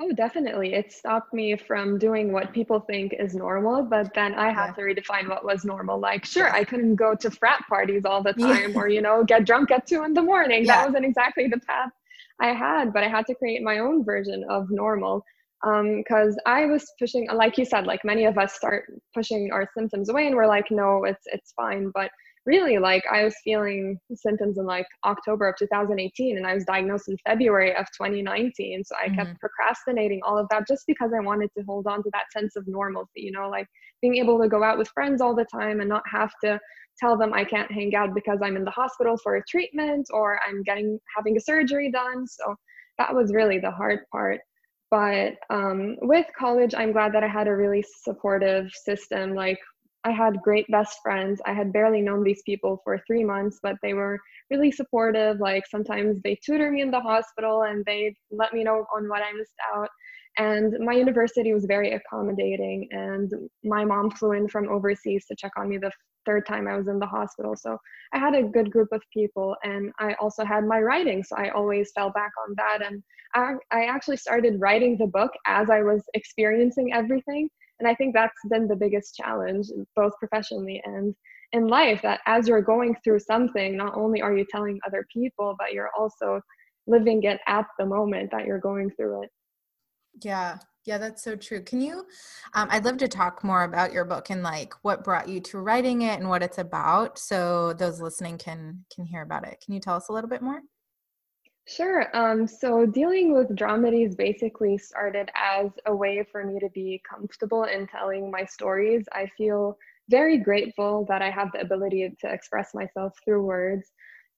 Oh, 0.00 0.10
definitely. 0.12 0.74
It 0.74 0.92
stopped 0.92 1.32
me 1.32 1.56
from 1.56 1.98
doing 1.98 2.32
what 2.32 2.52
people 2.52 2.80
think 2.80 3.14
is 3.16 3.34
normal, 3.34 3.84
but 3.84 4.12
then 4.12 4.34
I 4.34 4.52
had 4.52 4.68
yeah. 4.68 4.72
to 4.72 4.80
redefine 4.80 5.28
what 5.28 5.44
was 5.44 5.64
normal. 5.64 6.00
Like, 6.00 6.24
sure, 6.24 6.50
I 6.50 6.64
couldn't 6.64 6.96
go 6.96 7.14
to 7.14 7.30
frat 7.30 7.64
parties 7.68 8.04
all 8.04 8.22
the 8.22 8.32
time 8.32 8.72
yeah. 8.72 8.76
or, 8.76 8.88
you 8.88 9.00
know, 9.00 9.22
get 9.22 9.46
drunk 9.46 9.70
at 9.70 9.86
two 9.86 10.02
in 10.02 10.12
the 10.12 10.22
morning. 10.22 10.64
Yeah. 10.64 10.78
That 10.78 10.86
wasn't 10.86 11.04
exactly 11.04 11.46
the 11.46 11.60
path 11.60 11.90
I 12.40 12.48
had, 12.48 12.92
but 12.92 13.04
I 13.04 13.08
had 13.08 13.26
to 13.26 13.36
create 13.36 13.62
my 13.62 13.78
own 13.78 14.04
version 14.04 14.44
of 14.50 14.68
normal. 14.68 15.24
Because 15.62 16.34
um, 16.34 16.40
I 16.44 16.66
was 16.66 16.84
pushing, 16.98 17.26
like 17.32 17.56
you 17.56 17.64
said, 17.64 17.86
like 17.86 18.04
many 18.04 18.26
of 18.26 18.36
us 18.36 18.52
start 18.52 18.84
pushing 19.14 19.50
our 19.50 19.66
symptoms 19.74 20.10
away 20.10 20.26
and 20.26 20.36
we're 20.36 20.46
like, 20.46 20.66
no, 20.70 21.04
it's 21.04 21.22
it's 21.26 21.54
fine. 21.56 21.90
But 21.94 22.10
really 22.46 22.78
like 22.78 23.02
I 23.10 23.24
was 23.24 23.34
feeling 23.42 23.98
symptoms 24.14 24.58
in 24.58 24.66
like 24.66 24.86
October 25.04 25.48
of 25.48 25.56
2018 25.58 26.36
and 26.36 26.46
I 26.46 26.54
was 26.54 26.64
diagnosed 26.64 27.08
in 27.08 27.16
February 27.26 27.74
of 27.74 27.86
2019. 27.96 28.84
So 28.84 28.94
I 28.96 29.06
mm-hmm. 29.06 29.16
kept 29.16 29.40
procrastinating 29.40 30.20
all 30.26 30.38
of 30.38 30.46
that 30.50 30.66
just 30.68 30.84
because 30.86 31.10
I 31.16 31.24
wanted 31.24 31.50
to 31.56 31.64
hold 31.64 31.86
on 31.86 32.02
to 32.02 32.10
that 32.12 32.30
sense 32.32 32.56
of 32.56 32.64
normalcy, 32.66 33.08
you 33.22 33.32
know, 33.32 33.48
like 33.48 33.66
being 34.02 34.16
able 34.16 34.40
to 34.40 34.48
go 34.48 34.62
out 34.62 34.78
with 34.78 34.88
friends 34.88 35.20
all 35.20 35.34
the 35.34 35.46
time 35.52 35.80
and 35.80 35.88
not 35.88 36.02
have 36.10 36.32
to 36.44 36.60
tell 36.98 37.16
them 37.16 37.32
I 37.32 37.44
can't 37.44 37.72
hang 37.72 37.94
out 37.94 38.14
because 38.14 38.38
I'm 38.42 38.56
in 38.56 38.64
the 38.64 38.70
hospital 38.70 39.16
for 39.22 39.36
a 39.36 39.44
treatment 39.48 40.06
or 40.12 40.38
I'm 40.46 40.62
getting 40.62 40.98
having 41.16 41.36
a 41.36 41.40
surgery 41.40 41.90
done. 41.90 42.26
So 42.26 42.54
that 42.98 43.14
was 43.14 43.32
really 43.32 43.58
the 43.58 43.70
hard 43.70 44.00
part. 44.12 44.40
But 44.90 45.34
um, 45.50 45.96
with 46.02 46.26
college, 46.38 46.74
I'm 46.76 46.92
glad 46.92 47.12
that 47.14 47.24
I 47.24 47.28
had 47.28 47.48
a 47.48 47.56
really 47.56 47.84
supportive 48.02 48.70
system. 48.72 49.34
Like 49.34 49.58
I 50.04 50.10
had 50.10 50.42
great 50.42 50.66
best 50.68 50.98
friends. 51.02 51.40
I 51.46 51.54
had 51.54 51.72
barely 51.72 52.02
known 52.02 52.22
these 52.22 52.42
people 52.44 52.80
for 52.84 53.02
three 53.06 53.24
months, 53.24 53.58
but 53.62 53.76
they 53.82 53.94
were 53.94 54.20
really 54.50 54.70
supportive. 54.70 55.40
Like 55.40 55.66
sometimes 55.66 56.20
they 56.22 56.38
tutor 56.44 56.70
me 56.70 56.82
in 56.82 56.90
the 56.90 57.00
hospital 57.00 57.62
and 57.62 57.84
they 57.86 58.14
let 58.30 58.52
me 58.52 58.64
know 58.64 58.84
on 58.94 59.08
what 59.08 59.22
I 59.22 59.32
missed 59.32 59.54
out. 59.74 59.88
And 60.36 60.74
my 60.80 60.92
university 60.92 61.54
was 61.54 61.64
very 61.64 61.92
accommodating. 61.92 62.88
And 62.90 63.32
my 63.62 63.84
mom 63.84 64.10
flew 64.10 64.32
in 64.32 64.48
from 64.48 64.68
overseas 64.68 65.24
to 65.26 65.36
check 65.36 65.52
on 65.56 65.70
me 65.70 65.78
the 65.78 65.92
third 66.26 66.46
time 66.46 66.68
I 66.68 66.76
was 66.76 66.88
in 66.88 66.98
the 66.98 67.06
hospital. 67.06 67.54
So 67.56 67.78
I 68.12 68.18
had 68.18 68.34
a 68.34 68.42
good 68.42 68.70
group 68.70 68.88
of 68.92 69.02
people. 69.12 69.56
And 69.62 69.90
I 70.00 70.14
also 70.20 70.44
had 70.44 70.66
my 70.66 70.80
writing. 70.80 71.22
So 71.22 71.36
I 71.36 71.50
always 71.50 71.92
fell 71.94 72.10
back 72.10 72.32
on 72.46 72.54
that. 72.56 72.84
And 72.84 73.02
I, 73.34 73.54
I 73.70 73.84
actually 73.84 74.16
started 74.18 74.60
writing 74.60 74.98
the 74.98 75.06
book 75.06 75.30
as 75.46 75.70
I 75.70 75.82
was 75.82 76.02
experiencing 76.14 76.92
everything. 76.92 77.48
And 77.80 77.88
I 77.88 77.94
think 77.94 78.14
that's 78.14 78.32
been 78.48 78.68
the 78.68 78.76
biggest 78.76 79.16
challenge, 79.16 79.66
both 79.96 80.12
professionally 80.18 80.80
and 80.84 81.14
in 81.52 81.68
life, 81.68 82.02
that 82.02 82.20
as 82.26 82.48
you're 82.48 82.62
going 82.62 82.96
through 83.04 83.20
something, 83.20 83.76
not 83.76 83.96
only 83.96 84.20
are 84.20 84.36
you 84.36 84.44
telling 84.50 84.80
other 84.86 85.06
people, 85.12 85.54
but 85.58 85.72
you're 85.72 85.90
also 85.98 86.40
living 86.86 87.22
it 87.22 87.40
at 87.46 87.66
the 87.78 87.86
moment 87.86 88.30
that 88.32 88.46
you're 88.46 88.58
going 88.58 88.90
through 88.90 89.22
it. 89.22 89.30
Yeah, 90.22 90.58
yeah, 90.84 90.98
that's 90.98 91.22
so 91.22 91.34
true. 91.36 91.62
Can 91.62 91.80
you? 91.80 92.04
Um, 92.54 92.68
I'd 92.70 92.84
love 92.84 92.98
to 92.98 93.08
talk 93.08 93.42
more 93.42 93.64
about 93.64 93.92
your 93.92 94.04
book 94.04 94.30
and 94.30 94.42
like 94.42 94.74
what 94.82 95.04
brought 95.04 95.28
you 95.28 95.40
to 95.40 95.58
writing 95.58 96.02
it 96.02 96.18
and 96.18 96.28
what 96.28 96.42
it's 96.42 96.58
about, 96.58 97.18
so 97.18 97.72
those 97.72 98.00
listening 98.00 98.38
can 98.38 98.84
can 98.94 99.06
hear 99.06 99.22
about 99.22 99.46
it. 99.46 99.62
Can 99.64 99.74
you 99.74 99.80
tell 99.80 99.96
us 99.96 100.08
a 100.08 100.12
little 100.12 100.30
bit 100.30 100.42
more? 100.42 100.60
Sure. 101.66 102.14
Um, 102.14 102.46
so 102.46 102.84
dealing 102.84 103.32
with 103.32 103.56
dramedies 103.56 104.16
basically 104.16 104.76
started 104.76 105.30
as 105.34 105.70
a 105.86 105.94
way 105.96 106.22
for 106.30 106.44
me 106.44 106.60
to 106.60 106.68
be 106.74 107.02
comfortable 107.08 107.64
in 107.64 107.86
telling 107.86 108.30
my 108.30 108.44
stories. 108.44 109.06
I 109.12 109.26
feel 109.38 109.78
very 110.10 110.36
grateful 110.36 111.06
that 111.08 111.22
I 111.22 111.30
have 111.30 111.52
the 111.52 111.60
ability 111.60 112.10
to 112.20 112.30
express 112.32 112.74
myself 112.74 113.14
through 113.24 113.42
words. 113.44 113.90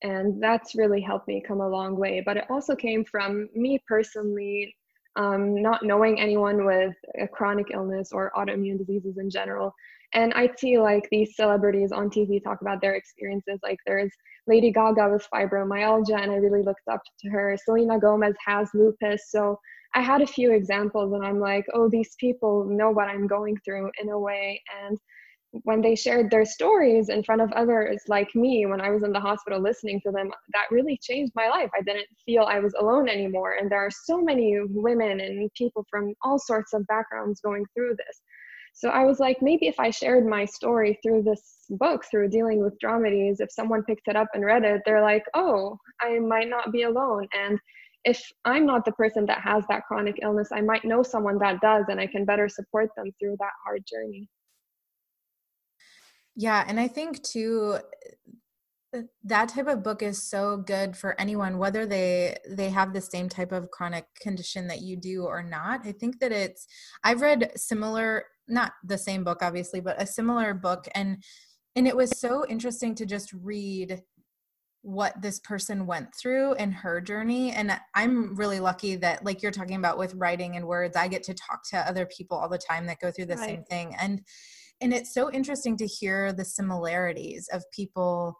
And 0.02 0.40
that's 0.40 0.76
really 0.76 1.00
helped 1.00 1.26
me 1.26 1.42
come 1.46 1.60
a 1.60 1.68
long 1.68 1.96
way. 1.96 2.22
But 2.24 2.36
it 2.36 2.44
also 2.48 2.76
came 2.76 3.04
from 3.04 3.48
me 3.54 3.82
personally 3.88 4.76
um, 5.16 5.60
not 5.62 5.82
knowing 5.82 6.20
anyone 6.20 6.64
with 6.64 6.94
a 7.20 7.26
chronic 7.26 7.68
illness 7.72 8.12
or 8.12 8.30
autoimmune 8.36 8.78
diseases 8.78 9.16
in 9.18 9.30
general. 9.30 9.74
And 10.14 10.32
I 10.34 10.50
see 10.56 10.78
like 10.78 11.08
these 11.10 11.36
celebrities 11.36 11.92
on 11.92 12.10
TV 12.10 12.42
talk 12.42 12.60
about 12.60 12.80
their 12.80 12.94
experiences. 12.94 13.58
Like 13.62 13.78
there's 13.86 14.12
Lady 14.46 14.70
Gaga 14.70 15.10
with 15.10 15.26
fibromyalgia, 15.32 16.22
and 16.22 16.30
I 16.30 16.36
really 16.36 16.62
looked 16.62 16.88
up 16.90 17.02
to 17.20 17.30
her. 17.30 17.56
Selena 17.64 17.98
Gomez 17.98 18.34
has 18.46 18.68
lupus. 18.74 19.30
So 19.30 19.58
I 19.94 20.00
had 20.00 20.22
a 20.22 20.26
few 20.26 20.52
examples, 20.52 21.12
and 21.12 21.24
I'm 21.24 21.40
like, 21.40 21.66
oh, 21.74 21.88
these 21.88 22.14
people 22.20 22.64
know 22.64 22.90
what 22.90 23.08
I'm 23.08 23.26
going 23.26 23.56
through 23.64 23.90
in 24.00 24.10
a 24.10 24.18
way. 24.18 24.62
And 24.84 24.98
when 25.64 25.80
they 25.80 25.94
shared 25.94 26.30
their 26.30 26.44
stories 26.44 27.08
in 27.08 27.22
front 27.22 27.40
of 27.40 27.52
others 27.52 28.02
like 28.08 28.34
me 28.34 28.66
when 28.66 28.80
I 28.80 28.90
was 28.90 29.02
in 29.02 29.12
the 29.12 29.20
hospital 29.20 29.60
listening 29.60 30.00
to 30.04 30.12
them, 30.12 30.30
that 30.52 30.66
really 30.70 30.98
changed 31.00 31.32
my 31.34 31.48
life. 31.48 31.70
I 31.76 31.82
didn't 31.82 32.06
feel 32.24 32.42
I 32.42 32.60
was 32.60 32.74
alone 32.78 33.08
anymore. 33.08 33.56
And 33.60 33.70
there 33.70 33.84
are 33.84 33.90
so 33.90 34.20
many 34.20 34.58
women 34.68 35.20
and 35.20 35.50
people 35.54 35.86
from 35.90 36.14
all 36.22 36.38
sorts 36.38 36.72
of 36.74 36.86
backgrounds 36.86 37.40
going 37.40 37.64
through 37.74 37.96
this. 37.96 38.20
So 38.78 38.90
I 38.90 39.06
was 39.06 39.18
like, 39.18 39.38
maybe 39.40 39.68
if 39.68 39.80
I 39.80 39.88
shared 39.88 40.26
my 40.26 40.44
story 40.44 40.98
through 41.02 41.22
this 41.22 41.64
book, 41.70 42.04
through 42.10 42.28
dealing 42.28 42.60
with 42.60 42.78
dramedies, 42.78 43.36
if 43.40 43.50
someone 43.50 43.82
picked 43.82 44.06
it 44.06 44.16
up 44.16 44.28
and 44.34 44.44
read 44.44 44.64
it, 44.64 44.82
they're 44.84 45.00
like, 45.00 45.24
oh, 45.32 45.78
I 46.02 46.18
might 46.18 46.50
not 46.50 46.72
be 46.72 46.82
alone. 46.82 47.26
And 47.32 47.58
if 48.04 48.22
I'm 48.44 48.66
not 48.66 48.84
the 48.84 48.92
person 48.92 49.24
that 49.26 49.40
has 49.40 49.64
that 49.70 49.84
chronic 49.86 50.18
illness, 50.20 50.50
I 50.52 50.60
might 50.60 50.84
know 50.84 51.02
someone 51.02 51.38
that 51.38 51.62
does, 51.62 51.86
and 51.88 51.98
I 51.98 52.06
can 52.06 52.26
better 52.26 52.50
support 52.50 52.90
them 52.98 53.10
through 53.18 53.36
that 53.40 53.52
hard 53.64 53.82
journey. 53.90 54.28
Yeah, 56.36 56.62
and 56.68 56.78
I 56.78 56.86
think 56.86 57.22
too 57.22 57.78
that 59.24 59.48
type 59.48 59.66
of 59.66 59.82
book 59.82 60.02
is 60.02 60.22
so 60.22 60.56
good 60.56 60.96
for 60.96 61.20
anyone 61.20 61.58
whether 61.58 61.86
they 61.86 62.36
they 62.48 62.70
have 62.70 62.92
the 62.92 63.00
same 63.00 63.28
type 63.28 63.52
of 63.52 63.70
chronic 63.70 64.06
condition 64.20 64.66
that 64.68 64.82
you 64.82 64.96
do 64.96 65.24
or 65.24 65.42
not. 65.42 65.86
I 65.86 65.92
think 65.92 66.20
that 66.20 66.32
it's 66.32 66.66
I've 67.04 67.20
read 67.20 67.52
similar 67.56 68.24
not 68.48 68.72
the 68.84 68.98
same 68.98 69.24
book 69.24 69.38
obviously, 69.42 69.80
but 69.80 70.00
a 70.00 70.06
similar 70.06 70.54
book 70.54 70.88
and 70.94 71.22
and 71.74 71.86
it 71.86 71.96
was 71.96 72.18
so 72.18 72.46
interesting 72.48 72.94
to 72.94 73.06
just 73.06 73.32
read 73.32 74.02
what 74.86 75.20
this 75.20 75.40
person 75.40 75.84
went 75.84 76.14
through 76.14 76.54
in 76.54 76.70
her 76.70 77.00
journey 77.00 77.50
and 77.50 77.76
i'm 77.96 78.36
really 78.36 78.60
lucky 78.60 78.94
that 78.94 79.24
like 79.24 79.42
you're 79.42 79.50
talking 79.50 79.74
about 79.74 79.98
with 79.98 80.14
writing 80.14 80.54
and 80.54 80.64
words 80.64 80.96
i 80.96 81.08
get 81.08 81.24
to 81.24 81.34
talk 81.34 81.60
to 81.68 81.76
other 81.76 82.06
people 82.06 82.38
all 82.38 82.48
the 82.48 82.56
time 82.56 82.86
that 82.86 83.00
go 83.00 83.10
through 83.10 83.24
the 83.24 83.34
right. 83.34 83.48
same 83.48 83.64
thing 83.64 83.96
and 83.98 84.20
and 84.80 84.94
it's 84.94 85.12
so 85.12 85.32
interesting 85.32 85.76
to 85.76 85.86
hear 85.86 86.32
the 86.32 86.44
similarities 86.44 87.48
of 87.52 87.64
people 87.72 88.38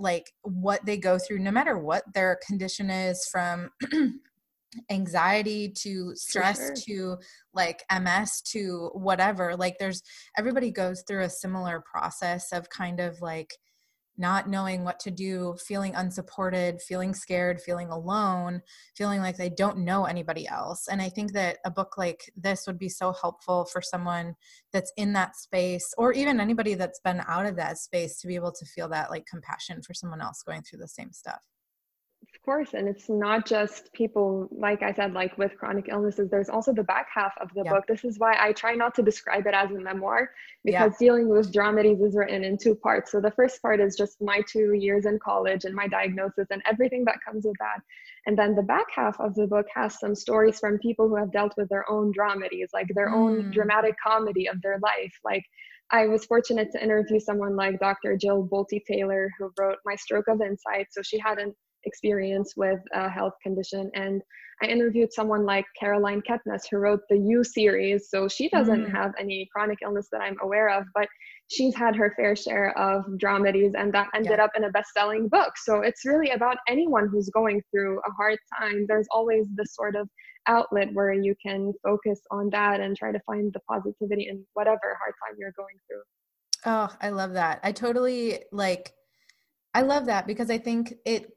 like 0.00 0.32
what 0.42 0.84
they 0.84 0.96
go 0.96 1.18
through 1.18 1.38
no 1.38 1.50
matter 1.50 1.78
what 1.78 2.02
their 2.14 2.38
condition 2.46 2.90
is 2.90 3.26
from 3.30 3.70
anxiety 4.90 5.68
to 5.68 6.14
stress 6.14 6.58
sure. 6.58 6.74
to 6.76 7.18
like 7.52 7.82
ms 8.02 8.40
to 8.42 8.90
whatever 8.94 9.56
like 9.56 9.76
there's 9.78 10.02
everybody 10.38 10.70
goes 10.70 11.02
through 11.06 11.22
a 11.22 11.30
similar 11.30 11.82
process 11.92 12.52
of 12.52 12.68
kind 12.70 13.00
of 13.00 13.20
like 13.20 13.56
not 14.20 14.48
knowing 14.48 14.84
what 14.84 15.00
to 15.00 15.10
do, 15.10 15.56
feeling 15.66 15.94
unsupported, 15.94 16.80
feeling 16.82 17.14
scared, 17.14 17.60
feeling 17.60 17.88
alone, 17.88 18.60
feeling 18.94 19.20
like 19.20 19.36
they 19.36 19.48
don't 19.48 19.78
know 19.78 20.04
anybody 20.04 20.46
else. 20.46 20.86
And 20.88 21.00
I 21.00 21.08
think 21.08 21.32
that 21.32 21.58
a 21.64 21.70
book 21.70 21.96
like 21.96 22.30
this 22.36 22.66
would 22.66 22.78
be 22.78 22.90
so 22.90 23.12
helpful 23.12 23.64
for 23.64 23.80
someone 23.80 24.36
that's 24.72 24.92
in 24.96 25.14
that 25.14 25.36
space 25.36 25.94
or 25.96 26.12
even 26.12 26.38
anybody 26.38 26.74
that's 26.74 27.00
been 27.00 27.22
out 27.26 27.46
of 27.46 27.56
that 27.56 27.78
space 27.78 28.20
to 28.20 28.28
be 28.28 28.34
able 28.34 28.52
to 28.52 28.66
feel 28.66 28.88
that 28.90 29.10
like 29.10 29.24
compassion 29.26 29.82
for 29.82 29.94
someone 29.94 30.20
else 30.20 30.42
going 30.42 30.62
through 30.62 30.80
the 30.80 30.88
same 30.88 31.12
stuff. 31.12 31.40
Of 32.40 32.46
course, 32.46 32.72
and 32.72 32.88
it's 32.88 33.10
not 33.10 33.44
just 33.44 33.92
people, 33.92 34.48
like 34.50 34.82
I 34.82 34.94
said, 34.94 35.12
like 35.12 35.36
with 35.36 35.58
chronic 35.58 35.88
illnesses, 35.90 36.30
there's 36.30 36.48
also 36.48 36.72
the 36.72 36.82
back 36.82 37.08
half 37.14 37.34
of 37.38 37.50
the 37.54 37.62
yeah. 37.66 37.70
book. 37.70 37.84
This 37.86 38.02
is 38.02 38.18
why 38.18 38.34
I 38.40 38.52
try 38.52 38.72
not 38.72 38.94
to 38.94 39.02
describe 39.02 39.46
it 39.46 39.52
as 39.52 39.70
a 39.70 39.78
memoir 39.78 40.30
because 40.64 40.92
yeah. 40.92 41.06
dealing 41.06 41.28
with 41.28 41.52
dramedies 41.52 42.02
is 42.02 42.16
written 42.16 42.42
in 42.42 42.56
two 42.56 42.74
parts. 42.74 43.12
So 43.12 43.20
the 43.20 43.30
first 43.30 43.60
part 43.60 43.78
is 43.78 43.94
just 43.94 44.22
my 44.22 44.40
two 44.50 44.72
years 44.72 45.04
in 45.04 45.18
college 45.18 45.66
and 45.66 45.74
my 45.74 45.86
diagnosis 45.86 46.46
and 46.50 46.62
everything 46.64 47.04
that 47.04 47.18
comes 47.22 47.44
with 47.44 47.56
that. 47.60 47.82
And 48.24 48.38
then 48.38 48.54
the 48.54 48.62
back 48.62 48.86
half 48.90 49.20
of 49.20 49.34
the 49.34 49.46
book 49.46 49.66
has 49.74 50.00
some 50.00 50.14
stories 50.14 50.58
from 50.60 50.78
people 50.78 51.10
who 51.10 51.16
have 51.16 51.32
dealt 51.32 51.52
with 51.58 51.68
their 51.68 51.88
own 51.90 52.10
dramedies, 52.10 52.68
like 52.72 52.88
their 52.94 53.10
mm. 53.10 53.16
own 53.16 53.50
dramatic 53.50 53.96
comedy 54.02 54.46
of 54.46 54.62
their 54.62 54.78
life. 54.78 55.12
Like 55.22 55.44
I 55.90 56.06
was 56.06 56.24
fortunate 56.24 56.72
to 56.72 56.82
interview 56.82 57.20
someone 57.20 57.54
like 57.54 57.80
Dr. 57.80 58.16
Jill 58.16 58.48
Bolte 58.50 58.82
Taylor, 58.86 59.30
who 59.38 59.52
wrote 59.58 59.76
My 59.84 59.96
Stroke 59.96 60.28
of 60.28 60.40
Insight. 60.40 60.86
So 60.92 61.02
she 61.02 61.18
had 61.18 61.38
an 61.38 61.54
experience 61.84 62.54
with 62.56 62.80
a 62.94 63.08
health 63.08 63.34
condition. 63.42 63.90
And 63.94 64.22
I 64.62 64.66
interviewed 64.66 65.12
someone 65.12 65.46
like 65.46 65.64
Caroline 65.78 66.22
Kepnes, 66.28 66.64
who 66.70 66.76
wrote 66.78 67.00
the 67.08 67.16
You 67.16 67.42
series. 67.42 68.10
So 68.10 68.28
she 68.28 68.48
doesn't 68.50 68.86
mm. 68.86 68.90
have 68.90 69.12
any 69.18 69.48
chronic 69.52 69.78
illness 69.82 70.08
that 70.12 70.20
I'm 70.20 70.36
aware 70.42 70.68
of, 70.68 70.84
but 70.94 71.08
she's 71.48 71.74
had 71.74 71.96
her 71.96 72.12
fair 72.16 72.36
share 72.36 72.76
of 72.78 73.04
dramedies, 73.16 73.72
and 73.76 73.92
that 73.92 74.08
ended 74.14 74.34
yeah. 74.38 74.44
up 74.44 74.50
in 74.56 74.64
a 74.64 74.70
best 74.70 74.90
selling 74.92 75.28
book. 75.28 75.52
So 75.56 75.80
it's 75.80 76.04
really 76.04 76.30
about 76.30 76.58
anyone 76.68 77.08
who's 77.08 77.28
going 77.30 77.62
through 77.70 77.98
a 77.98 78.12
hard 78.12 78.38
time. 78.58 78.84
There's 78.86 79.08
always 79.10 79.46
this 79.54 79.74
sort 79.74 79.96
of 79.96 80.08
outlet 80.46 80.88
where 80.92 81.12
you 81.12 81.34
can 81.44 81.72
focus 81.82 82.20
on 82.30 82.50
that 82.50 82.80
and 82.80 82.96
try 82.96 83.12
to 83.12 83.20
find 83.26 83.52
the 83.52 83.60
positivity 83.60 84.28
in 84.28 84.44
whatever 84.54 84.96
hard 84.98 85.14
time 85.26 85.36
you're 85.38 85.52
going 85.56 85.76
through. 85.86 86.02
Oh, 86.66 86.94
I 87.00 87.10
love 87.10 87.32
that. 87.34 87.60
I 87.62 87.72
totally 87.72 88.40
like 88.52 88.92
I 89.74 89.82
love 89.82 90.06
that 90.06 90.26
because 90.26 90.50
I 90.50 90.58
think 90.58 90.94
it 91.04 91.32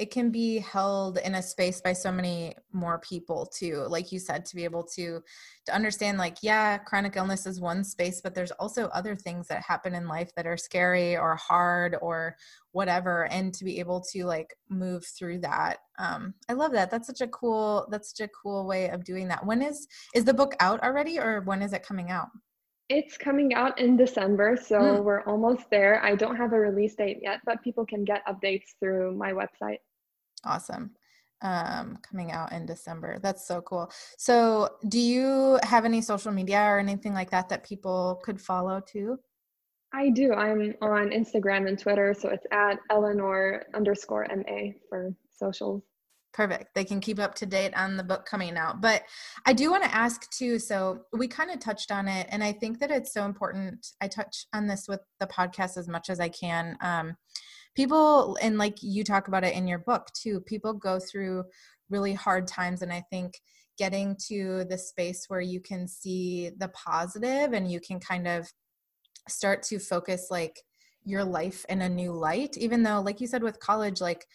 it 0.00 0.10
can 0.10 0.30
be 0.30 0.58
held 0.58 1.18
in 1.18 1.34
a 1.34 1.42
space 1.42 1.82
by 1.82 1.92
so 1.92 2.10
many 2.10 2.54
more 2.72 2.98
people 3.00 3.44
too 3.44 3.84
like 3.88 4.10
you 4.10 4.18
said 4.18 4.46
to 4.46 4.56
be 4.56 4.64
able 4.64 4.82
to 4.82 5.20
to 5.66 5.74
understand 5.74 6.16
like 6.16 6.38
yeah 6.42 6.78
chronic 6.78 7.16
illness 7.16 7.44
is 7.46 7.60
one 7.60 7.84
space 7.84 8.22
but 8.22 8.34
there's 8.34 8.50
also 8.52 8.86
other 8.86 9.14
things 9.14 9.46
that 9.46 9.60
happen 9.62 9.94
in 9.94 10.08
life 10.08 10.30
that 10.34 10.46
are 10.46 10.56
scary 10.56 11.18
or 11.18 11.36
hard 11.36 11.96
or 12.00 12.34
whatever 12.72 13.26
and 13.26 13.52
to 13.52 13.62
be 13.62 13.78
able 13.78 14.00
to 14.00 14.24
like 14.24 14.54
move 14.70 15.04
through 15.04 15.38
that 15.38 15.76
um 15.98 16.32
i 16.48 16.54
love 16.54 16.72
that 16.72 16.90
that's 16.90 17.06
such 17.06 17.20
a 17.20 17.28
cool 17.28 17.86
that's 17.90 18.16
such 18.16 18.24
a 18.24 18.30
cool 18.30 18.66
way 18.66 18.88
of 18.88 19.04
doing 19.04 19.28
that 19.28 19.44
when 19.44 19.60
is 19.60 19.86
is 20.14 20.24
the 20.24 20.32
book 20.32 20.54
out 20.60 20.82
already 20.82 21.18
or 21.18 21.42
when 21.42 21.60
is 21.60 21.74
it 21.74 21.82
coming 21.82 22.10
out 22.10 22.28
It's 23.00 23.16
coming 23.16 23.54
out 23.54 23.78
in 23.78 23.96
December, 23.96 24.58
so 24.60 24.76
mm. 24.80 25.04
we're 25.04 25.22
almost 25.22 25.70
there. 25.70 26.02
I 26.02 26.16
don't 26.16 26.34
have 26.34 26.52
a 26.52 26.58
release 26.58 26.96
date 26.96 27.20
yet, 27.22 27.38
but 27.46 27.62
people 27.62 27.86
can 27.86 28.02
get 28.04 28.26
updates 28.26 28.74
through 28.80 29.14
my 29.14 29.30
website. 29.30 29.78
Awesome. 30.44 30.92
Um, 31.42 31.98
coming 32.02 32.32
out 32.32 32.52
in 32.52 32.66
December. 32.66 33.18
That's 33.22 33.48
so 33.48 33.62
cool. 33.62 33.90
So, 34.18 34.68
do 34.88 34.98
you 34.98 35.58
have 35.62 35.86
any 35.86 36.02
social 36.02 36.32
media 36.32 36.60
or 36.60 36.78
anything 36.78 37.14
like 37.14 37.30
that 37.30 37.48
that 37.48 37.64
people 37.64 38.20
could 38.22 38.38
follow 38.40 38.80
too? 38.80 39.18
I 39.92 40.10
do. 40.10 40.32
I'm 40.34 40.74
on 40.82 41.10
Instagram 41.10 41.66
and 41.66 41.78
Twitter, 41.78 42.14
so 42.14 42.28
it's 42.28 42.46
at 42.52 42.78
Eleanor 42.90 43.64
underscore 43.74 44.26
MA 44.30 44.72
for 44.88 45.14
socials. 45.34 45.82
Perfect. 46.32 46.74
They 46.74 46.84
can 46.84 47.00
keep 47.00 47.18
up 47.18 47.34
to 47.36 47.46
date 47.46 47.74
on 47.74 47.96
the 47.96 48.04
book 48.04 48.24
coming 48.24 48.56
out. 48.56 48.80
But 48.80 49.02
I 49.46 49.52
do 49.52 49.70
want 49.70 49.82
to 49.82 49.94
ask 49.94 50.30
too. 50.30 50.60
So 50.60 51.00
we 51.12 51.26
kind 51.26 51.50
of 51.50 51.58
touched 51.58 51.90
on 51.90 52.06
it, 52.06 52.28
and 52.30 52.44
I 52.44 52.52
think 52.52 52.78
that 52.78 52.92
it's 52.92 53.12
so 53.12 53.24
important. 53.24 53.88
I 54.00 54.06
touch 54.06 54.46
on 54.52 54.68
this 54.68 54.86
with 54.86 55.00
the 55.18 55.26
podcast 55.26 55.76
as 55.76 55.88
much 55.88 56.08
as 56.08 56.20
I 56.20 56.28
can. 56.28 56.76
Um, 56.80 57.16
people, 57.74 58.38
and 58.42 58.58
like 58.58 58.82
you 58.82 59.04
talk 59.04 59.28
about 59.28 59.44
it 59.44 59.54
in 59.54 59.66
your 59.66 59.78
book 59.78 60.08
too, 60.14 60.40
people 60.40 60.72
go 60.72 60.98
through 60.98 61.44
really 61.88 62.14
hard 62.14 62.46
times. 62.46 62.82
And 62.82 62.92
I 62.92 63.02
think 63.10 63.34
getting 63.80 64.14
to 64.28 64.64
the 64.68 64.76
space 64.76 65.24
where 65.28 65.40
you 65.40 65.60
can 65.60 65.88
see 65.88 66.50
the 66.58 66.68
positive 66.68 67.54
and 67.54 67.70
you 67.70 67.80
can 67.80 67.98
kind 67.98 68.28
of 68.28 68.46
start 69.26 69.62
to 69.62 69.78
focus 69.78 70.26
like 70.30 70.60
your 71.04 71.24
life 71.24 71.64
in 71.70 71.80
a 71.80 71.88
new 71.88 72.12
light 72.12 72.58
even 72.58 72.82
though 72.82 73.00
like 73.00 73.22
you 73.22 73.26
said 73.26 73.42
with 73.42 73.58
college 73.58 74.00
like 74.00 74.26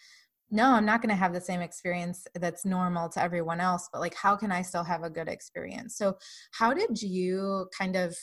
no 0.50 0.72
i'm 0.72 0.86
not 0.86 1.00
going 1.02 1.10
to 1.10 1.16
have 1.16 1.34
the 1.34 1.40
same 1.40 1.62
experience 1.62 2.26
that's 2.36 2.66
normal 2.66 3.08
to 3.08 3.22
everyone 3.22 3.60
else 3.60 3.88
but 3.94 4.02
like 4.02 4.16
how 4.16 4.36
can 4.36 4.52
i 4.52 4.62
still 4.62 4.84
have 4.84 5.04
a 5.04 5.10
good 5.10 5.28
experience 5.28 5.96
so 5.96 6.18
how 6.52 6.74
did 6.74 7.00
you 7.02 7.68
kind 7.78 7.96
of 7.96 8.18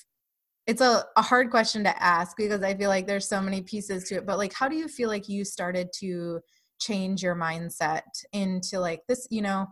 it's 0.67 0.81
a, 0.81 1.05
a 1.17 1.23
hard 1.23 1.51
question 1.51 1.83
to 1.85 2.03
ask 2.03 2.37
because 2.37 2.63
i 2.63 2.75
feel 2.75 2.89
like 2.89 3.07
there's 3.07 3.29
so 3.29 3.41
many 3.41 3.61
pieces 3.61 4.05
to 4.05 4.17
it 4.17 4.27
but 4.27 4.39
like 4.39 4.53
how 4.53 4.69
do 4.69 4.77
you 4.77 4.89
feel 4.89 5.09
like 5.09 5.29
you 5.29 5.45
started 5.45 5.89
to 5.93 6.41
change 6.81 7.23
your 7.23 7.35
mindset 7.35 8.03
into 8.33 8.79
like 8.79 9.01
this 9.09 9.27
you 9.31 9.43
know 9.43 9.67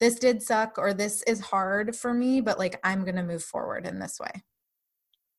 this 0.00 0.16
did 0.16 0.42
suck 0.42 0.78
or 0.78 0.92
this 0.92 1.22
is 1.24 1.40
hard 1.40 1.94
for 1.94 2.12
me 2.12 2.40
but 2.40 2.58
like 2.58 2.78
i'm 2.84 3.04
going 3.04 3.16
to 3.16 3.22
move 3.22 3.42
forward 3.42 3.86
in 3.86 3.98
this 3.98 4.18
way 4.20 4.42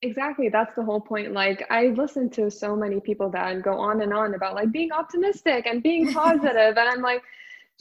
Exactly. 0.03 0.49
That's 0.49 0.75
the 0.75 0.83
whole 0.83 0.99
point. 0.99 1.31
Like 1.31 1.65
I 1.69 1.87
listen 1.87 2.29
to 2.31 2.51
so 2.51 2.75
many 2.75 2.99
people 2.99 3.29
that 3.29 3.61
go 3.61 3.79
on 3.79 4.01
and 4.01 4.13
on 4.13 4.33
about 4.33 4.53
like 4.53 4.69
being 4.71 4.91
optimistic 4.91 5.65
and 5.65 5.81
being 5.81 6.11
positive, 6.13 6.77
and 6.77 6.89
I'm 6.89 7.01
like, 7.01 7.23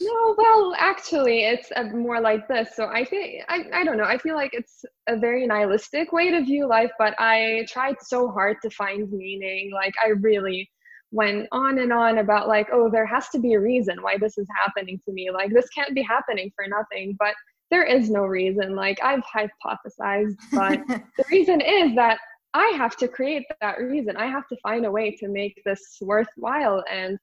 no, 0.01 0.35
well, 0.37 0.73
actually, 0.77 1.43
it's 1.43 1.71
uh, 1.75 1.83
more 1.83 2.19
like 2.19 2.47
this. 2.47 2.75
So 2.75 2.87
I 2.87 3.05
think 3.05 3.43
I, 3.47 3.65
I 3.73 3.83
don't 3.83 3.97
know. 3.97 4.05
I 4.05 4.17
feel 4.17 4.35
like 4.35 4.53
it's 4.53 4.83
a 5.07 5.17
very 5.17 5.45
nihilistic 5.45 6.11
way 6.11 6.31
to 6.31 6.41
view 6.41 6.67
life, 6.67 6.91
but 6.97 7.13
I 7.19 7.65
tried 7.69 7.95
so 8.01 8.29
hard 8.29 8.57
to 8.63 8.69
find 8.71 9.11
meaning. 9.11 9.71
Like 9.73 9.93
I 10.03 10.09
really 10.09 10.69
went 11.11 11.47
on 11.51 11.77
and 11.77 11.93
on 11.93 12.17
about 12.17 12.47
like, 12.47 12.67
oh, 12.73 12.89
there 12.89 13.05
has 13.05 13.29
to 13.29 13.39
be 13.39 13.53
a 13.53 13.59
reason 13.59 14.01
why 14.01 14.17
this 14.17 14.37
is 14.37 14.47
happening 14.63 14.99
to 15.05 15.13
me. 15.13 15.29
Like 15.31 15.53
this 15.53 15.69
can't 15.69 15.93
be 15.93 16.01
happening 16.01 16.51
for 16.55 16.65
nothing. 16.67 17.15
But 17.19 17.35
there 17.69 17.83
is 17.83 18.09
no 18.09 18.21
reason. 18.21 18.75
Like 18.75 18.99
I've 19.03 19.23
hypothesized, 19.23 20.35
but 20.51 20.81
the 20.87 21.25
reason 21.31 21.61
is 21.61 21.95
that 21.95 22.19
I 22.53 22.73
have 22.77 22.95
to 22.97 23.07
create 23.07 23.45
that 23.61 23.79
reason. 23.79 24.17
I 24.17 24.27
have 24.27 24.47
to 24.47 24.57
find 24.61 24.85
a 24.85 24.91
way 24.91 25.15
to 25.19 25.27
make 25.27 25.59
this 25.65 25.97
worthwhile. 26.01 26.83
And 26.91 27.17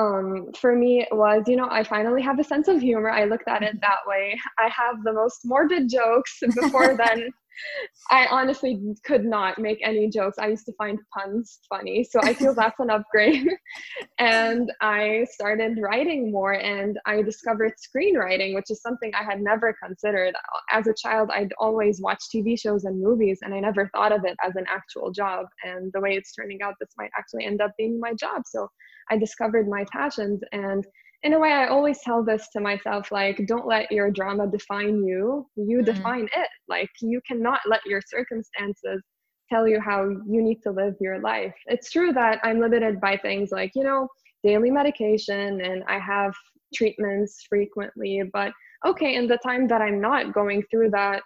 um, 0.00 0.46
for 0.58 0.74
me, 0.74 1.02
it 1.02 1.14
was, 1.14 1.42
you 1.46 1.56
know, 1.56 1.68
I 1.70 1.84
finally 1.84 2.22
have 2.22 2.38
a 2.38 2.44
sense 2.44 2.68
of 2.68 2.80
humor. 2.80 3.10
I 3.10 3.24
looked 3.24 3.48
at 3.48 3.62
it 3.62 3.80
that 3.80 3.98
way. 4.06 4.38
I 4.58 4.68
have 4.68 5.02
the 5.04 5.12
most 5.12 5.40
morbid 5.44 5.90
jokes. 5.90 6.38
Before 6.54 6.96
then, 7.04 7.30
I 8.10 8.26
honestly 8.26 8.80
could 9.04 9.24
not 9.24 9.58
make 9.58 9.78
any 9.84 10.08
jokes. 10.08 10.38
I 10.38 10.48
used 10.48 10.66
to 10.66 10.72
find 10.78 10.98
puns 11.16 11.60
funny. 11.68 12.04
So 12.04 12.20
I 12.22 12.34
feel 12.34 12.54
that's 12.54 12.80
an 12.80 12.90
upgrade. 12.90 13.48
and 14.18 14.72
I 14.80 15.26
started 15.30 15.78
writing 15.80 16.32
more 16.32 16.54
and 16.54 16.98
I 17.06 17.22
discovered 17.22 17.72
screenwriting, 17.78 18.54
which 18.54 18.70
is 18.70 18.82
something 18.82 19.12
I 19.14 19.22
had 19.22 19.40
never 19.40 19.76
considered. 19.82 20.34
As 20.70 20.86
a 20.86 20.94
child, 20.94 21.30
I'd 21.32 21.52
always 21.58 22.00
watch 22.00 22.22
TV 22.34 22.58
shows 22.58 22.84
and 22.84 23.00
movies 23.00 23.38
and 23.42 23.54
I 23.54 23.60
never 23.60 23.88
thought 23.94 24.12
of 24.12 24.24
it 24.24 24.36
as 24.44 24.56
an 24.56 24.64
actual 24.68 25.12
job. 25.12 25.46
And 25.62 25.92
the 25.92 26.00
way 26.00 26.14
it's 26.14 26.34
turning 26.34 26.62
out, 26.62 26.74
this 26.80 26.90
might 26.98 27.10
actually 27.18 27.44
end 27.44 27.60
up 27.60 27.72
being 27.78 28.00
my 28.00 28.14
job. 28.14 28.42
So 28.46 28.68
I 29.10 29.16
discovered 29.16 29.68
my 29.68 29.84
passions 29.92 30.40
and 30.52 30.84
in 31.22 31.34
a 31.34 31.38
way 31.38 31.52
i 31.52 31.66
always 31.66 32.00
tell 32.00 32.24
this 32.24 32.48
to 32.52 32.60
myself 32.60 33.10
like 33.12 33.44
don't 33.46 33.66
let 33.66 33.90
your 33.90 34.10
drama 34.10 34.46
define 34.46 35.02
you. 35.04 35.46
You 35.56 35.78
mm-hmm. 35.78 35.84
define 35.84 36.28
it. 36.36 36.48
Like 36.68 36.90
you 37.00 37.20
cannot 37.26 37.60
let 37.66 37.84
your 37.86 38.00
circumstances 38.06 39.02
tell 39.50 39.66
you 39.66 39.80
how 39.80 40.08
you 40.08 40.42
need 40.42 40.62
to 40.62 40.70
live 40.70 40.94
your 41.00 41.20
life. 41.20 41.54
It's 41.66 41.90
true 41.90 42.12
that 42.12 42.40
i'm 42.44 42.60
limited 42.60 43.00
by 43.00 43.16
things 43.16 43.50
like 43.50 43.72
you 43.74 43.84
know 43.84 44.08
daily 44.42 44.70
medication 44.70 45.60
and 45.60 45.82
i 45.86 45.98
have 45.98 46.34
treatments 46.74 47.44
frequently 47.48 48.22
but 48.32 48.52
okay 48.86 49.16
in 49.16 49.26
the 49.26 49.38
time 49.38 49.66
that 49.68 49.82
i'm 49.82 50.00
not 50.00 50.32
going 50.32 50.62
through 50.70 50.90
that 50.90 51.22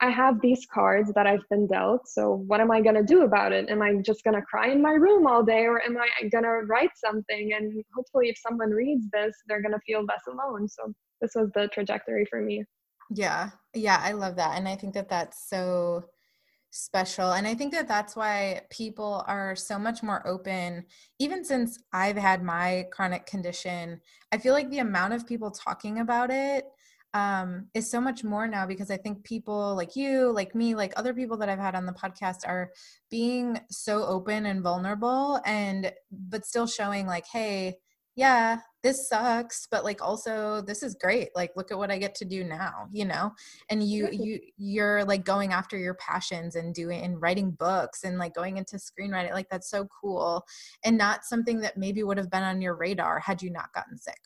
I 0.00 0.10
have 0.10 0.40
these 0.42 0.66
cards 0.72 1.10
that 1.14 1.26
I've 1.26 1.48
been 1.48 1.66
dealt. 1.66 2.06
So 2.06 2.42
what 2.46 2.60
am 2.60 2.70
I 2.70 2.82
going 2.82 2.96
to 2.96 3.02
do 3.02 3.22
about 3.22 3.52
it? 3.52 3.70
Am 3.70 3.80
I 3.80 3.94
just 3.94 4.22
going 4.24 4.34
to 4.34 4.42
cry 4.42 4.68
in 4.68 4.82
my 4.82 4.92
room 4.92 5.26
all 5.26 5.42
day 5.42 5.64
or 5.64 5.82
am 5.82 5.96
I 5.96 6.28
going 6.28 6.44
to 6.44 6.66
write 6.66 6.90
something? 6.96 7.52
And 7.54 7.82
hopefully, 7.94 8.28
if 8.28 8.36
someone 8.38 8.70
reads 8.70 9.06
this, 9.12 9.34
they're 9.46 9.62
going 9.62 9.72
to 9.72 9.80
feel 9.86 10.04
less 10.04 10.22
alone. 10.28 10.68
So 10.68 10.92
this 11.20 11.32
was 11.34 11.50
the 11.54 11.68
trajectory 11.68 12.26
for 12.28 12.42
me. 12.42 12.64
Yeah. 13.10 13.50
Yeah. 13.74 14.00
I 14.02 14.12
love 14.12 14.36
that. 14.36 14.58
And 14.58 14.68
I 14.68 14.74
think 14.76 14.92
that 14.94 15.08
that's 15.08 15.48
so 15.48 16.04
special. 16.70 17.32
And 17.32 17.46
I 17.46 17.54
think 17.54 17.72
that 17.72 17.88
that's 17.88 18.14
why 18.16 18.62
people 18.68 19.24
are 19.26 19.56
so 19.56 19.78
much 19.78 20.02
more 20.02 20.26
open. 20.26 20.84
Even 21.18 21.42
since 21.42 21.78
I've 21.92 22.16
had 22.16 22.42
my 22.42 22.86
chronic 22.92 23.24
condition, 23.24 24.00
I 24.30 24.38
feel 24.38 24.52
like 24.52 24.68
the 24.68 24.80
amount 24.80 25.14
of 25.14 25.26
people 25.26 25.50
talking 25.50 26.00
about 26.00 26.30
it 26.30 26.66
um, 27.16 27.68
is 27.72 27.90
so 27.90 27.98
much 27.98 28.24
more 28.24 28.46
now 28.46 28.66
because 28.66 28.90
I 28.90 28.98
think 28.98 29.24
people 29.24 29.74
like 29.74 29.96
you, 29.96 30.30
like 30.32 30.54
me, 30.54 30.74
like 30.74 30.92
other 30.96 31.14
people 31.14 31.38
that 31.38 31.48
I've 31.48 31.58
had 31.58 31.74
on 31.74 31.86
the 31.86 31.92
podcast 31.92 32.46
are 32.46 32.72
being 33.10 33.58
so 33.70 34.04
open 34.04 34.44
and 34.44 34.62
vulnerable 34.62 35.40
and 35.46 35.90
but 36.10 36.44
still 36.44 36.66
showing 36.66 37.06
like, 37.06 37.24
hey, 37.26 37.76
yeah, 38.16 38.58
this 38.82 39.08
sucks, 39.08 39.66
but 39.70 39.82
like 39.82 40.02
also 40.02 40.60
this 40.60 40.82
is 40.82 40.94
great. 40.94 41.30
Like 41.34 41.52
look 41.56 41.70
at 41.70 41.78
what 41.78 41.90
I 41.90 41.96
get 41.96 42.14
to 42.16 42.26
do 42.26 42.44
now, 42.44 42.86
you 42.92 43.06
know? 43.06 43.32
And 43.70 43.82
you 43.82 44.10
you 44.12 44.38
you're 44.58 45.02
like 45.06 45.24
going 45.24 45.54
after 45.54 45.78
your 45.78 45.94
passions 45.94 46.54
and 46.54 46.74
doing 46.74 47.02
and 47.02 47.20
writing 47.20 47.52
books 47.52 48.04
and 48.04 48.18
like 48.18 48.34
going 48.34 48.58
into 48.58 48.76
screenwriting. 48.76 49.32
Like 49.32 49.48
that's 49.50 49.70
so 49.70 49.88
cool 50.02 50.44
and 50.84 50.98
not 50.98 51.24
something 51.24 51.60
that 51.60 51.78
maybe 51.78 52.02
would 52.02 52.18
have 52.18 52.30
been 52.30 52.42
on 52.42 52.60
your 52.60 52.76
radar 52.76 53.20
had 53.20 53.40
you 53.40 53.50
not 53.50 53.72
gotten 53.72 53.96
sick. 53.96 54.20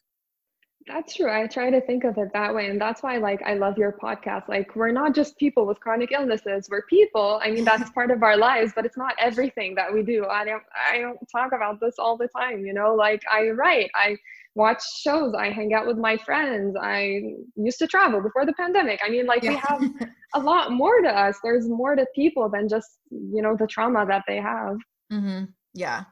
That's 0.93 1.15
true. 1.15 1.31
I 1.31 1.47
try 1.47 1.71
to 1.71 1.81
think 1.81 2.03
of 2.03 2.19
it 2.19 2.33
that 2.33 2.53
way. 2.53 2.69
And 2.69 2.81
that's 2.81 3.01
why 3.01 3.19
like 3.19 3.41
I 3.43 3.55
love 3.55 3.79
your 3.79 3.93
podcast. 3.93 4.49
Like 4.49 4.75
we're 4.75 4.91
not 4.91 5.15
just 5.15 5.39
people 5.39 5.65
with 5.65 5.79
chronic 5.79 6.11
illnesses. 6.11 6.69
We're 6.69 6.83
people. 6.87 7.41
I 7.43 7.53
mean, 7.53 7.65
that's 7.65 7.91
part 7.95 8.11
of 8.11 8.25
our 8.25 8.37
lives, 8.37 8.73
but 8.75 8.85
it's 8.85 8.97
not 8.97 9.15
everything 9.19 9.77
that 9.77 9.93
we 9.93 10.03
do. 10.03 10.27
I 10.27 10.45
don't 10.45 10.63
I 10.91 10.99
don't 10.99 11.19
talk 11.31 11.53
about 11.53 11.81
this 11.81 11.95
all 11.99 12.17
the 12.17 12.27
time, 12.27 12.67
you 12.67 12.75
know? 12.75 12.93
Like 12.95 13.23
I 13.33 13.51
write, 13.51 13.91
I 13.95 14.17
watch 14.57 14.83
shows, 15.01 15.33
I 15.39 15.51
hang 15.51 15.75
out 15.75 15.87
with 15.87 15.97
my 15.97 16.17
friends. 16.17 16.77
I 16.81 17.23
used 17.55 17.79
to 17.79 17.87
travel 17.87 18.21
before 18.21 18.45
the 18.45 18.53
pandemic. 18.55 18.99
I 19.05 19.11
mean, 19.11 19.27
like 19.27 19.45
yeah. 19.45 19.51
we 19.51 19.57
have 19.57 20.11
a 20.35 20.41
lot 20.41 20.73
more 20.73 21.01
to 21.03 21.09
us. 21.09 21.37
There's 21.45 21.69
more 21.69 21.95
to 21.95 22.05
people 22.17 22.49
than 22.49 22.69
just, 22.69 22.99
you 23.11 23.43
know, 23.43 23.57
the 23.57 23.69
trauma 23.69 24.05
that 24.07 24.25
they 24.27 24.39
have. 24.39 24.77
Mm-hmm. 25.13 25.45
Yeah. 25.73 26.05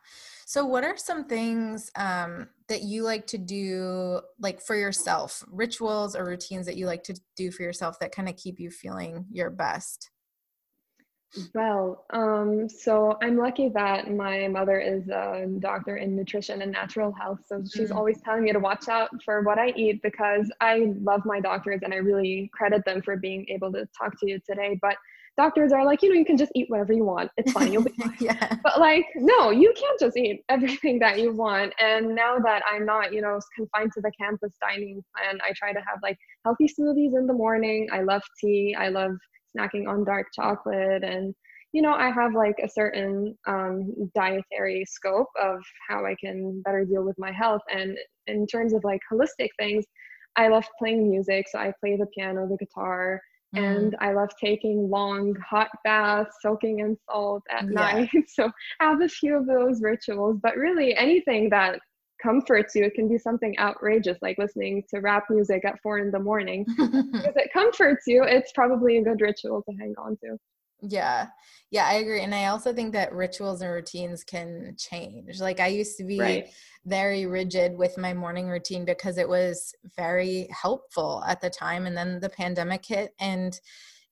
So, 0.47 0.65
what 0.65 0.85
are 0.85 0.97
some 0.97 1.25
things 1.25 1.91
um, 1.97 2.49
that 2.69 2.83
you 2.83 3.03
like 3.03 3.27
to 3.29 3.39
do, 3.39 4.21
like 4.41 4.61
for 4.61 4.77
yourself, 4.77 5.43
rituals 5.51 6.15
or 6.15 6.25
routines 6.25 6.67
that 6.67 6.77
you 6.77 6.87
like 6.87 7.03
to 7.05 7.19
do 7.37 7.51
for 7.51 7.63
yourself 7.63 7.99
that 8.01 8.13
kind 8.13 8.29
of 8.29 8.37
keep 8.37 8.61
you 8.61 8.71
feeling 8.71 9.27
your 9.31 9.51
best? 9.51 10.11
Well, 11.55 12.05
um, 12.11 12.69
so 12.69 13.19
I'm 13.23 13.37
lucky 13.37 13.69
that 13.71 14.11
my 14.11 14.49
mother 14.49 14.81
is 14.81 15.09
a 15.09 15.47
doctor 15.59 15.97
in 15.97 16.17
nutrition 16.17 16.63
and 16.63 16.73
natural 16.73 17.13
health. 17.13 17.41
So 17.47 17.63
she's 17.63 17.89
mm-hmm. 17.89 17.99
always 17.99 18.21
telling 18.23 18.45
me 18.45 18.53
to 18.53 18.59
watch 18.59 18.89
out 18.89 19.11
for 19.25 19.43
what 19.43 19.59
I 19.59 19.73
eat 19.77 20.03
because 20.03 20.51
I 20.61 20.95
love 21.01 21.23
my 21.25 21.41
doctors 21.41 21.81
and 21.83 21.93
I 21.93 21.99
really 21.99 22.51
credit 22.55 22.85
them 22.85 23.03
for 23.03 23.17
being 23.17 23.47
able 23.49 23.73
to 23.73 23.87
talk 23.99 24.19
to 24.21 24.29
you 24.29 24.41
today. 24.49 24.79
But 24.81 24.97
doctors 25.37 25.71
are 25.71 25.85
like, 25.85 26.03
you 26.03 26.09
know, 26.09 26.19
you 26.19 26.25
can 26.25 26.37
just 26.37 26.53
eat 26.55 26.69
whatever 26.69 26.93
you 26.93 27.05
want. 27.05 27.31
It's 27.37 27.53
fine. 27.53 27.73
You'll 27.73 27.85
be 27.85 27.93
fine. 28.03 28.17
yeah. 28.21 28.57
But 28.63 28.81
like, 28.81 29.07
no, 29.15 29.51
you 29.51 29.73
can't 29.77 30.01
just 30.01 30.17
eat 30.17 30.45
everything 30.49 30.99
that 30.99 31.21
you 31.21 31.33
want. 31.33 31.73
And 31.79 32.15
now 32.15 32.39
that 32.39 32.63
I'm 32.71 32.87
not, 32.87 33.13
you 33.13 33.21
know, 33.21 33.39
confined 33.55 33.93
to 33.95 34.01
the 34.01 34.11
campus 34.21 34.53
dining 34.61 35.03
plan, 35.15 35.39
I 35.47 35.53
try 35.55 35.73
to 35.73 35.81
have 35.81 36.01
like 36.03 36.19
healthy 36.45 36.67
smoothies 36.67 37.17
in 37.17 37.27
the 37.27 37.35
morning. 37.35 37.89
I 37.93 38.03
love 38.03 38.23
tea. 38.41 38.75
I 38.79 38.89
love 38.89 39.13
snacking 39.57 39.89
on 39.89 40.05
dark 40.05 40.27
chocolate 40.35 41.03
and 41.05 41.35
you 41.73 41.83
know 41.83 41.93
i 41.93 42.11
have 42.11 42.35
like 42.35 42.57
a 42.63 42.69
certain 42.69 43.37
um, 43.47 43.93
dietary 44.15 44.85
scope 44.87 45.29
of 45.41 45.61
how 45.89 46.05
i 46.05 46.15
can 46.23 46.63
better 46.65 46.85
deal 46.85 47.05
with 47.05 47.19
my 47.19 47.33
health 47.33 47.63
and 47.71 47.97
in 48.27 48.47
terms 48.47 48.73
of 48.73 48.83
like 48.85 49.01
holistic 49.13 49.49
things 49.59 49.85
i 50.37 50.49
love 50.49 50.65
playing 50.79 51.09
music 51.11 51.47
so 51.51 51.59
i 51.59 51.73
play 51.81 51.97
the 51.97 52.07
piano 52.15 52.47
the 52.49 52.57
guitar 52.57 53.21
Mm. 53.57 53.77
And 53.77 53.97
I 54.01 54.13
love 54.13 54.29
taking 54.43 54.91
long 54.91 55.35
hot 55.37 55.71
baths, 55.85 56.37
soaking 56.43 56.81
in 56.81 56.97
salt 57.09 57.43
at 57.51 57.65
yeah. 57.65 57.69
night. 57.71 58.11
So 58.27 58.51
I 58.81 58.85
have 58.85 59.01
a 59.01 59.09
few 59.09 59.37
of 59.37 59.47
those 59.47 59.83
rituals, 59.83 60.39
but 60.43 60.57
really 60.57 60.95
anything 60.95 61.49
that 61.51 61.81
comforts 62.23 62.75
you, 62.75 62.85
it 62.85 62.95
can 62.95 63.09
be 63.09 63.19
something 63.19 63.59
outrageous 63.59 64.19
like 64.23 64.39
listening 64.39 64.83
to 64.91 65.01
rap 65.01 65.25
music 65.31 65.65
at 65.65 65.81
four 65.83 65.99
in 65.99 66.11
the 66.11 66.19
morning. 66.19 66.65
because 66.77 67.37
it 67.37 67.53
comforts 67.53 68.07
you, 68.07 68.25
it's 68.25 68.53
probably 68.53 68.99
a 68.99 69.03
good 69.03 69.21
ritual 69.21 69.63
to 69.63 69.77
hang 69.77 69.95
on 69.99 70.17
to. 70.19 70.37
Yeah. 70.81 71.27
Yeah, 71.71 71.87
I 71.87 71.95
agree. 71.95 72.23
And 72.23 72.35
I 72.35 72.47
also 72.47 72.73
think 72.73 72.93
that 72.93 73.13
rituals 73.13 73.61
and 73.63 73.73
routines 73.73 74.25
can 74.25 74.75
change. 74.79 75.41
Like 75.41 75.61
I 75.61 75.67
used 75.67 75.99
to 75.99 76.05
be 76.05 76.19
right. 76.19 76.49
very 76.87 77.27
rigid 77.27 77.77
with 77.77 77.99
my 77.99 78.15
morning 78.15 78.49
routine 78.49 78.85
because 78.85 79.19
it 79.19 79.29
was 79.29 79.75
very 79.97 80.49
helpful 80.51 81.23
at 81.27 81.41
the 81.41 81.51
time. 81.51 81.87
And 81.87 81.97
then 81.97 82.21
the 82.21 82.29
pandemic 82.29 82.85
hit 82.87 83.13
and 83.19 83.59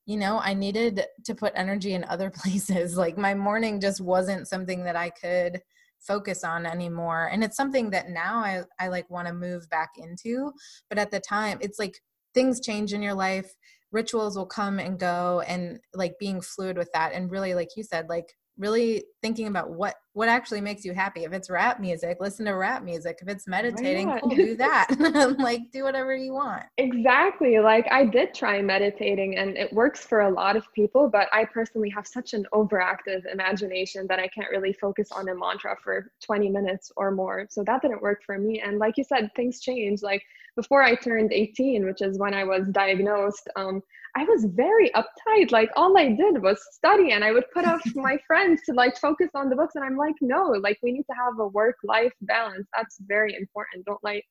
you 0.08 0.16
know, 0.16 0.38
I 0.38 0.54
needed 0.54 1.04
to 1.24 1.34
put 1.34 1.52
energy 1.56 1.94
in 1.94 2.04
other 2.04 2.30
places. 2.34 2.96
Like 2.96 3.18
my 3.18 3.34
morning 3.34 3.80
just 3.80 4.00
wasn't 4.00 4.48
something 4.48 4.84
that 4.84 4.96
I 4.96 5.10
could 5.10 5.60
focus 6.06 6.44
on 6.44 6.66
anymore. 6.66 7.28
And 7.32 7.42
it's 7.42 7.56
something 7.56 7.90
that 7.90 8.10
now 8.10 8.38
I, 8.38 8.62
I 8.78 8.88
like 8.88 9.10
want 9.10 9.28
to 9.28 9.34
move 9.34 9.68
back 9.70 9.90
into. 9.96 10.52
But 10.88 10.98
at 10.98 11.10
the 11.10 11.20
time, 11.20 11.58
it's 11.60 11.78
like 11.78 12.00
things 12.34 12.60
change 12.60 12.92
in 12.92 13.02
your 13.02 13.14
life 13.14 13.54
rituals 13.92 14.36
will 14.36 14.46
come 14.46 14.78
and 14.78 14.98
go 14.98 15.42
and 15.46 15.80
like 15.94 16.18
being 16.18 16.40
fluid 16.40 16.76
with 16.76 16.90
that 16.92 17.12
and 17.12 17.30
really 17.30 17.54
like 17.54 17.70
you 17.76 17.82
said 17.82 18.08
like 18.08 18.36
really 18.58 19.04
thinking 19.22 19.46
about 19.46 19.70
what 19.70 19.94
what 20.12 20.28
actually 20.28 20.62
makes 20.62 20.84
you 20.84 20.94
happy. 20.94 21.24
If 21.24 21.32
it's 21.32 21.50
rap 21.50 21.80
music 21.80 22.18
listen 22.20 22.46
to 22.46 22.52
rap 22.52 22.82
music. 22.82 23.18
If 23.20 23.28
it's 23.28 23.46
meditating 23.46 24.18
cool, 24.20 24.30
do 24.30 24.56
that. 24.58 25.36
Like 25.38 25.70
do 25.72 25.84
whatever 25.84 26.14
you 26.14 26.32
want. 26.34 26.64
Exactly. 26.78 27.58
Like 27.58 27.86
i 27.90 28.04
did 28.04 28.34
try 28.34 28.60
meditating 28.62 29.36
and 29.36 29.56
it 29.56 29.72
works 29.72 30.06
for 30.06 30.22
a 30.22 30.30
lot 30.30 30.56
of 30.56 30.64
people 30.72 31.08
but 31.08 31.28
i 31.32 31.44
personally 31.44 31.90
have 31.90 32.06
such 32.06 32.32
an 32.32 32.46
overactive 32.52 33.22
imagination 33.30 34.06
that 34.08 34.18
i 34.18 34.28
can't 34.28 34.50
really 34.50 34.72
focus 34.72 35.12
on 35.12 35.28
a 35.28 35.34
mantra 35.34 35.76
for 35.82 36.10
20 36.22 36.50
minutes 36.50 36.92
or 36.96 37.10
more. 37.10 37.46
So 37.50 37.62
that 37.64 37.82
didn't 37.82 38.02
work 38.02 38.22
for 38.24 38.38
me. 38.38 38.60
And 38.64 38.78
like 38.78 38.96
you 38.96 39.04
said 39.04 39.30
things 39.36 39.60
change. 39.60 40.02
Like 40.02 40.22
before 40.56 40.82
I 40.82 40.94
turned 40.94 41.32
18, 41.32 41.84
which 41.84 42.00
is 42.00 42.18
when 42.18 42.34
I 42.34 42.44
was 42.44 42.66
diagnosed, 42.68 43.48
um, 43.56 43.80
I 44.16 44.24
was 44.24 44.46
very 44.46 44.90
uptight. 44.90 45.52
Like 45.52 45.70
all 45.76 45.96
I 45.98 46.08
did 46.08 46.42
was 46.42 46.58
study 46.72 47.12
and 47.12 47.22
I 47.22 47.32
would 47.32 47.44
put 47.52 47.66
off 47.66 47.82
my 47.94 48.18
friends 48.26 48.62
to 48.66 48.72
like 48.72 48.96
focus 48.96 49.28
on 49.34 49.50
the 49.50 49.56
books. 49.56 49.74
And 49.74 49.84
I'm 49.84 49.96
like, 49.96 50.14
no, 50.20 50.46
like 50.46 50.78
we 50.82 50.92
need 50.92 51.04
to 51.10 51.16
have 51.16 51.38
a 51.38 51.48
work 51.48 51.76
life 51.84 52.12
balance. 52.22 52.66
That's 52.74 52.96
very 53.06 53.34
important. 53.34 53.84
Don't 53.84 54.02
like, 54.02 54.24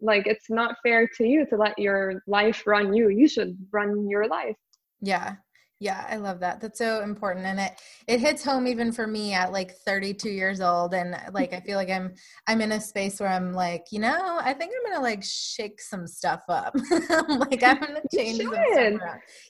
like 0.00 0.26
it's 0.26 0.48
not 0.48 0.76
fair 0.82 1.08
to 1.16 1.24
you 1.26 1.46
to 1.46 1.56
let 1.56 1.78
your 1.78 2.22
life 2.26 2.62
run 2.66 2.94
you. 2.94 3.08
You 3.08 3.26
should 3.26 3.58
run 3.72 4.08
your 4.08 4.28
life. 4.28 4.56
Yeah. 5.00 5.34
Yeah, 5.80 6.06
I 6.08 6.16
love 6.16 6.40
that. 6.40 6.60
That's 6.60 6.78
so 6.78 7.02
important 7.02 7.46
and 7.46 7.58
it 7.60 7.72
it 8.06 8.20
hits 8.20 8.44
home 8.44 8.66
even 8.66 8.92
for 8.92 9.06
me 9.06 9.32
at 9.32 9.52
like 9.52 9.72
32 9.72 10.30
years 10.30 10.60
old 10.60 10.94
and 10.94 11.14
uh, 11.14 11.18
like 11.32 11.52
I 11.52 11.60
feel 11.60 11.76
like 11.76 11.90
I'm 11.90 12.14
I'm 12.46 12.60
in 12.60 12.72
a 12.72 12.80
space 12.80 13.20
where 13.20 13.28
I'm 13.28 13.52
like, 13.52 13.86
you 13.90 13.98
know, 13.98 14.38
I 14.40 14.52
think 14.54 14.72
I'm 14.76 14.90
going 14.90 14.96
to 14.96 15.02
like 15.02 15.22
shake 15.24 15.80
some 15.80 16.06
stuff 16.06 16.42
up. 16.48 16.74
like 17.28 17.62
I'm 17.62 17.80
going 17.80 17.96
to 17.96 18.16
change 18.16 18.38
some 18.38 18.48
stuff 18.48 18.66
around. 18.76 19.00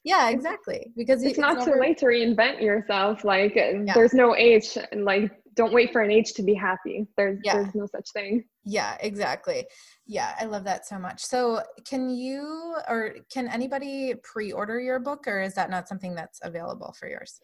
Yeah, 0.02 0.30
exactly. 0.30 0.92
Because 0.96 1.22
it's, 1.22 1.32
it's 1.32 1.38
not 1.38 1.58
never... 1.58 1.72
too 1.72 1.80
late 1.80 1.98
to 1.98 2.06
reinvent 2.06 2.60
yourself. 2.60 3.24
Like 3.24 3.54
yeah. 3.54 3.92
there's 3.94 4.14
no 4.14 4.34
age 4.34 4.78
and 4.92 5.04
like 5.04 5.30
don't 5.54 5.72
wait 5.72 5.92
for 5.92 6.00
an 6.00 6.10
age 6.10 6.32
to 6.34 6.42
be 6.42 6.54
happy. 6.54 7.06
There's 7.16 7.38
yeah. 7.44 7.54
there's 7.54 7.74
no 7.74 7.86
such 7.86 8.10
thing. 8.12 8.44
Yeah, 8.64 8.96
exactly. 9.00 9.66
Yeah, 10.06 10.34
I 10.40 10.44
love 10.44 10.64
that 10.64 10.86
so 10.86 10.98
much. 10.98 11.24
So, 11.24 11.62
can 11.84 12.08
you 12.08 12.76
or 12.88 13.16
can 13.32 13.48
anybody 13.48 14.14
pre-order 14.22 14.80
your 14.80 14.98
book 14.98 15.26
or 15.26 15.40
is 15.40 15.54
that 15.54 15.70
not 15.70 15.88
something 15.88 16.14
that's 16.14 16.40
available 16.42 16.94
for 16.98 17.08
yours? 17.08 17.40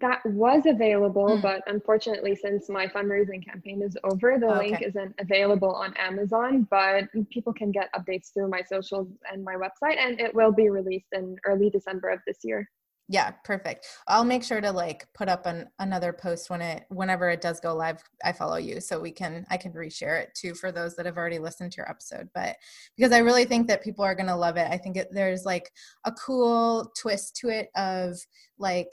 That 0.00 0.20
was 0.26 0.66
available, 0.66 1.38
mm. 1.38 1.42
but 1.42 1.62
unfortunately, 1.66 2.36
since 2.36 2.68
my 2.68 2.86
fundraising 2.86 3.42
campaign 3.42 3.80
is 3.80 3.96
over, 4.04 4.36
the 4.38 4.46
okay. 4.46 4.68
link 4.68 4.82
isn't 4.82 5.14
available 5.18 5.74
on 5.74 5.94
Amazon. 5.96 6.66
But 6.70 7.04
people 7.30 7.54
can 7.54 7.70
get 7.70 7.88
updates 7.94 8.32
through 8.32 8.48
my 8.48 8.62
socials 8.62 9.08
and 9.32 9.42
my 9.42 9.54
website, 9.54 9.98
and 9.98 10.20
it 10.20 10.34
will 10.34 10.52
be 10.52 10.68
released 10.68 11.12
in 11.12 11.36
early 11.46 11.70
December 11.70 12.10
of 12.10 12.20
this 12.26 12.38
year. 12.44 12.68
Yeah, 13.08 13.30
perfect. 13.44 13.86
I'll 14.08 14.24
make 14.24 14.42
sure 14.42 14.60
to 14.60 14.72
like 14.72 15.06
put 15.14 15.28
up 15.28 15.46
an 15.46 15.68
another 15.78 16.12
post 16.12 16.50
when 16.50 16.60
it 16.60 16.86
whenever 16.88 17.30
it 17.30 17.40
does 17.40 17.60
go 17.60 17.72
live. 17.74 18.02
I 18.24 18.32
follow 18.32 18.56
you 18.56 18.80
so 18.80 18.98
we 18.98 19.12
can 19.12 19.46
I 19.48 19.56
can 19.56 19.72
reshare 19.72 20.20
it 20.20 20.34
too 20.34 20.54
for 20.54 20.72
those 20.72 20.96
that 20.96 21.06
have 21.06 21.16
already 21.16 21.38
listened 21.38 21.70
to 21.72 21.76
your 21.76 21.88
episode. 21.88 22.28
But 22.34 22.56
because 22.96 23.12
I 23.12 23.18
really 23.18 23.44
think 23.44 23.68
that 23.68 23.84
people 23.84 24.04
are 24.04 24.16
going 24.16 24.26
to 24.26 24.34
love 24.34 24.56
it. 24.56 24.68
I 24.68 24.76
think 24.76 24.96
it, 24.96 25.08
there's 25.12 25.44
like 25.44 25.70
a 26.04 26.12
cool 26.12 26.92
twist 27.00 27.36
to 27.36 27.48
it 27.48 27.68
of 27.76 28.16
like 28.58 28.90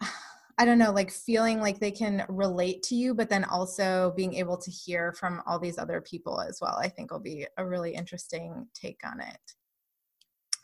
I 0.58 0.64
don't 0.64 0.78
know, 0.78 0.92
like 0.92 1.10
feeling 1.10 1.60
like 1.60 1.80
they 1.80 1.90
can 1.90 2.24
relate 2.28 2.84
to 2.84 2.94
you, 2.94 3.12
but 3.12 3.28
then 3.28 3.42
also 3.44 4.12
being 4.16 4.34
able 4.34 4.56
to 4.58 4.70
hear 4.70 5.12
from 5.12 5.42
all 5.46 5.58
these 5.58 5.78
other 5.78 6.00
people 6.00 6.40
as 6.40 6.58
well. 6.60 6.76
I 6.76 6.88
think 6.88 7.10
will 7.10 7.18
be 7.18 7.46
a 7.56 7.66
really 7.66 7.94
interesting 7.94 8.68
take 8.72 9.00
on 9.04 9.20
it. 9.20 9.54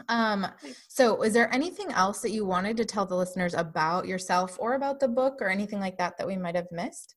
Um, 0.08 0.46
so 0.88 1.22
is 1.22 1.32
there 1.32 1.52
anything 1.52 1.90
else 1.92 2.20
that 2.20 2.30
you 2.30 2.44
wanted 2.44 2.76
to 2.78 2.84
tell 2.84 3.06
the 3.06 3.16
listeners 3.16 3.54
about 3.54 4.06
yourself 4.06 4.56
or 4.60 4.74
about 4.74 5.00
the 5.00 5.08
book 5.08 5.38
or 5.40 5.48
anything 5.48 5.80
like 5.80 5.98
that 5.98 6.16
that 6.18 6.26
we 6.26 6.36
might 6.36 6.54
have 6.56 6.68
missed? 6.72 7.14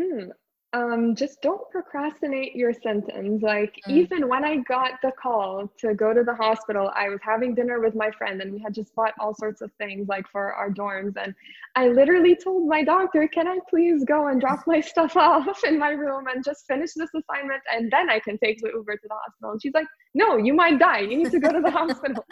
Hmm 0.00 0.30
um, 0.72 1.16
just 1.16 1.42
don't 1.42 1.68
procrastinate 1.70 2.54
your 2.54 2.72
symptoms. 2.72 3.42
Like, 3.42 3.74
mm. 3.88 3.92
even 3.92 4.28
when 4.28 4.44
I 4.44 4.58
got 4.58 4.92
the 5.02 5.10
call 5.20 5.70
to 5.78 5.94
go 5.94 6.14
to 6.14 6.22
the 6.22 6.34
hospital, 6.34 6.92
I 6.94 7.08
was 7.08 7.18
having 7.22 7.54
dinner 7.54 7.80
with 7.80 7.96
my 7.96 8.10
friend 8.12 8.40
and 8.40 8.52
we 8.52 8.60
had 8.60 8.74
just 8.74 8.94
bought 8.94 9.14
all 9.18 9.34
sorts 9.34 9.62
of 9.62 9.72
things 9.78 10.06
like 10.08 10.28
for 10.30 10.52
our 10.52 10.70
dorms. 10.70 11.14
And 11.16 11.34
I 11.74 11.88
literally 11.88 12.36
told 12.36 12.68
my 12.68 12.84
doctor, 12.84 13.26
Can 13.26 13.48
I 13.48 13.58
please 13.68 14.04
go 14.04 14.28
and 14.28 14.40
drop 14.40 14.60
my 14.66 14.80
stuff 14.80 15.16
off 15.16 15.64
in 15.64 15.78
my 15.78 15.90
room 15.90 16.26
and 16.32 16.44
just 16.44 16.66
finish 16.66 16.90
this 16.94 17.10
assignment 17.14 17.62
and 17.72 17.90
then 17.90 18.08
I 18.08 18.20
can 18.20 18.38
take 18.38 18.60
the 18.60 18.70
Uber 18.72 18.96
to 18.96 19.08
the 19.08 19.14
hospital? 19.14 19.52
And 19.52 19.62
she's 19.62 19.74
like, 19.74 19.88
No, 20.14 20.36
you 20.36 20.54
might 20.54 20.78
die. 20.78 21.00
You 21.00 21.16
need 21.16 21.32
to 21.32 21.40
go 21.40 21.52
to 21.52 21.60
the 21.60 21.70
hospital. 21.80 22.24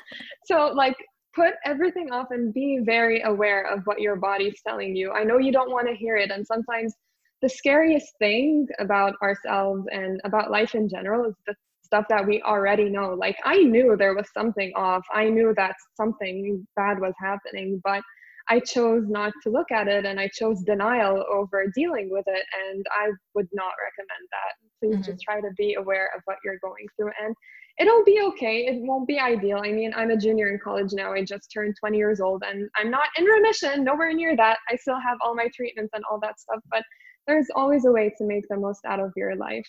So, 0.45 0.73
like, 0.75 0.97
put 1.35 1.55
everything 1.65 2.13
off 2.13 2.29
and 2.31 2.55
be 2.55 2.81
very 2.85 3.23
aware 3.23 3.63
of 3.63 3.83
what 3.85 4.01
your 4.01 4.17
body's 4.17 4.61
telling 4.67 4.95
you. 4.95 5.13
I 5.13 5.25
know 5.25 5.39
you 5.39 5.53
don't 5.53 5.71
want 5.71 5.89
to 5.89 5.95
hear 5.95 6.17
it. 6.17 6.31
And 6.31 6.47
sometimes 6.47 6.95
the 7.43 7.49
scariest 7.49 8.13
thing 8.19 8.67
about 8.79 9.15
ourselves 9.23 9.85
and 9.93 10.21
about 10.25 10.51
life 10.51 10.75
in 10.75 10.89
general 10.89 11.25
is 11.29 11.35
the 11.47 11.55
stuff 11.83 12.05
that 12.09 12.27
we 12.27 12.43
already 12.43 12.89
know. 12.89 13.15
Like 13.15 13.37
I 13.45 13.59
knew 13.59 13.97
there 13.97 14.15
was 14.15 14.29
something 14.33 14.73
off. 14.77 15.05
I 15.13 15.29
knew 15.29 15.55
that 15.57 15.75
something 15.97 16.67
bad 16.77 17.01
was 17.01 17.15
happening, 17.19 17.81
but 17.83 18.03
I 18.51 18.61
chose 18.61 19.05
not 19.09 19.33
to 19.43 19.51
look 19.51 19.71
at 19.71 19.89
it 19.89 20.05
and 20.07 20.19
I 20.19 20.29
chose 20.29 20.63
denial 20.63 21.25
over 21.31 21.67
dealing 21.75 22.09
with 22.11 22.25
it. 22.27 22.45
And 22.69 22.85
I 22.93 23.11
would 23.35 23.49
not 23.53 23.73
recommend 23.83 24.29
that. 24.31 24.53
Please 24.81 24.95
mm-hmm. 24.95 25.13
just 25.13 25.23
try 25.23 25.41
to 25.41 25.51
be 25.57 25.75
aware 25.75 26.11
of 26.17 26.23
what 26.25 26.39
you're 26.45 26.59
going 26.63 26.87
through 26.97 27.13
and 27.23 27.35
it'll 27.79 28.05
be 28.05 28.21
okay. 28.29 28.67
It 28.67 28.83
won't 28.83 29.07
be 29.07 29.21
ideal. 29.21 29.61
I 29.63 29.73
mean, 29.73 29.93
I'm 29.95 30.11
a 30.11 30.17
junior 30.17 30.51
in 30.51 30.59
college 30.59 30.93
now. 30.93 31.13
I 31.13 31.25
just 31.25 31.51
turned 31.53 31.77
20 31.79 31.97
years 31.97 32.21
old 32.21 32.43
and 32.47 32.69
I'm 32.77 32.91
not 32.91 33.07
in 33.17 33.25
remission, 33.25 33.85
nowhere 33.85 34.13
near 34.13 34.37
that. 34.37 34.59
I 34.69 34.77
still 34.77 34.99
have 35.01 35.19
all 35.21 35.35
my 35.35 35.49
treatments 35.55 35.93
and 35.95 36.03
all 36.11 36.19
that 36.21 36.41
stuff, 36.41 36.61
but 36.71 36.83
there's 37.29 37.47
always 37.55 37.85
a 37.85 37.93
way 37.93 38.13
to 38.19 38.25
make 38.25 38.49
the 38.49 38.57
most 38.57 38.85
out 38.85 38.99
of 38.99 39.13
your 39.15 39.37
life. 39.37 39.69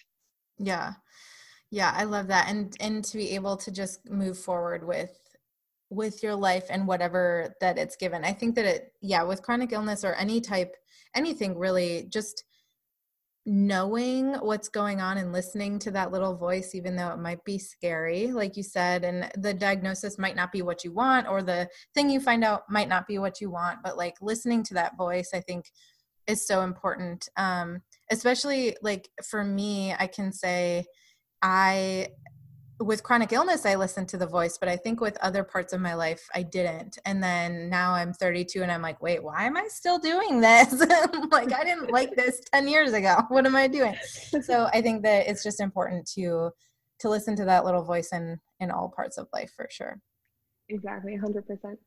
Yeah. 0.58 0.94
Yeah 1.72 1.94
i 1.96 2.04
love 2.04 2.28
that 2.28 2.50
and 2.50 2.76
and 2.80 3.04
to 3.06 3.18
be 3.18 3.36
able 3.36 3.56
to 3.58 3.72
just 3.72 4.10
move 4.10 4.40
forward 4.40 4.84
with 4.84 5.16
with 5.92 6.22
your 6.24 6.36
life 6.36 6.66
and 6.70 6.88
whatever 6.88 7.56
that 7.62 7.78
it's 7.78 7.96
given. 7.96 8.24
I 8.24 8.34
think 8.34 8.56
that 8.56 8.66
it 8.66 8.94
yeah 9.02 9.24
with 9.24 9.42
chronic 9.42 9.72
illness 9.72 10.04
or 10.04 10.14
any 10.14 10.42
type 10.42 10.76
anything 11.16 11.58
really 11.58 12.08
just 12.10 12.44
knowing 13.46 14.34
what's 14.36 14.70
going 14.70 15.02
on 15.02 15.18
and 15.18 15.32
listening 15.34 15.80
to 15.80 15.90
that 15.90 16.12
little 16.12 16.36
voice 16.36 16.76
even 16.76 16.96
though 16.96 17.10
it 17.10 17.18
might 17.18 17.44
be 17.46 17.58
scary 17.58 18.28
like 18.28 18.56
you 18.56 18.62
said 18.62 19.04
and 19.04 19.32
the 19.42 19.54
diagnosis 19.54 20.20
might 20.20 20.36
not 20.36 20.52
be 20.52 20.62
what 20.62 20.84
you 20.84 20.92
want 20.92 21.26
or 21.28 21.42
the 21.42 21.68
thing 21.96 22.10
you 22.10 22.20
find 22.20 22.44
out 22.44 22.70
might 22.70 22.90
not 22.90 23.08
be 23.08 23.18
what 23.18 23.42
you 23.42 23.50
want 23.50 23.80
but 23.82 23.98
like 23.98 24.14
listening 24.22 24.62
to 24.62 24.76
that 24.76 24.96
voice 24.98 25.30
i 25.34 25.40
think 25.40 25.72
is 26.30 26.46
so 26.46 26.62
important 26.62 27.28
um 27.36 27.82
especially 28.12 28.78
like 28.82 29.10
for 29.28 29.44
me 29.44 29.94
i 30.00 30.08
can 30.08 30.32
say 30.32 30.86
i 31.42 32.08
with 32.80 33.04
chronic 33.04 33.34
illness 33.34 33.66
i 33.66 33.76
listened 33.76 34.08
to 34.08 34.16
the 34.16 34.28
voice 34.28 34.58
but 34.58 34.70
i 34.70 34.78
think 34.78 35.02
with 35.02 35.18
other 35.18 35.44
parts 35.44 35.74
of 35.74 35.82
my 35.82 35.94
life 35.96 36.26
i 36.34 36.42
didn't. 36.42 36.98
And 37.06 37.22
then 37.22 37.70
now 37.70 37.94
i'm 37.94 38.14
32 38.14 38.62
and 38.62 38.72
i'm 38.72 38.82
like 38.82 39.02
wait 39.02 39.22
why 39.24 39.46
am 39.46 39.58
i 39.58 39.68
still 39.68 40.00
doing 40.00 40.40
this? 40.40 40.72
Like 41.32 41.52
i 41.54 41.64
didn't 41.64 41.92
like 41.92 42.16
this 42.16 42.40
10 42.54 42.68
years 42.68 42.94
ago. 42.94 43.18
What 43.30 43.46
am 43.46 43.56
i 43.56 43.68
doing? 43.68 43.96
So 44.42 44.70
i 44.74 44.82
think 44.82 45.04
that 45.04 45.28
it's 45.28 45.44
just 45.44 45.60
important 45.60 46.10
to 46.16 46.52
to 47.00 47.10
listen 47.10 47.36
to 47.38 47.46
that 47.46 47.66
little 47.66 47.84
voice 47.84 48.10
in 48.14 48.40
in 48.60 48.72
all 48.72 48.94
parts 48.96 49.18
of 49.18 49.28
life 49.34 49.52
for 49.56 49.68
sure. 49.70 50.00
Exactly 50.70 51.18
100% 51.18 51.78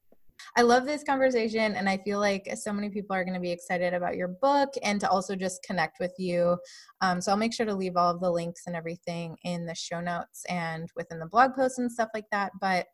I 0.56 0.62
love 0.62 0.84
this 0.84 1.04
conversation, 1.04 1.74
and 1.74 1.88
I 1.88 1.98
feel 1.98 2.20
like 2.20 2.48
so 2.54 2.72
many 2.72 2.90
people 2.90 3.14
are 3.16 3.24
going 3.24 3.34
to 3.34 3.40
be 3.40 3.50
excited 3.50 3.94
about 3.94 4.16
your 4.16 4.28
book 4.28 4.70
and 4.82 5.00
to 5.00 5.08
also 5.08 5.34
just 5.34 5.62
connect 5.62 5.98
with 6.00 6.14
you. 6.18 6.56
Um, 7.00 7.20
so 7.20 7.32
I'll 7.32 7.38
make 7.38 7.54
sure 7.54 7.66
to 7.66 7.74
leave 7.74 7.96
all 7.96 8.10
of 8.10 8.20
the 8.20 8.30
links 8.30 8.62
and 8.66 8.76
everything 8.76 9.36
in 9.44 9.66
the 9.66 9.74
show 9.74 10.00
notes 10.00 10.44
and 10.48 10.88
within 10.96 11.18
the 11.18 11.26
blog 11.26 11.54
posts 11.54 11.78
and 11.78 11.90
stuff 11.90 12.10
like 12.14 12.26
that. 12.32 12.52
But 12.60 12.86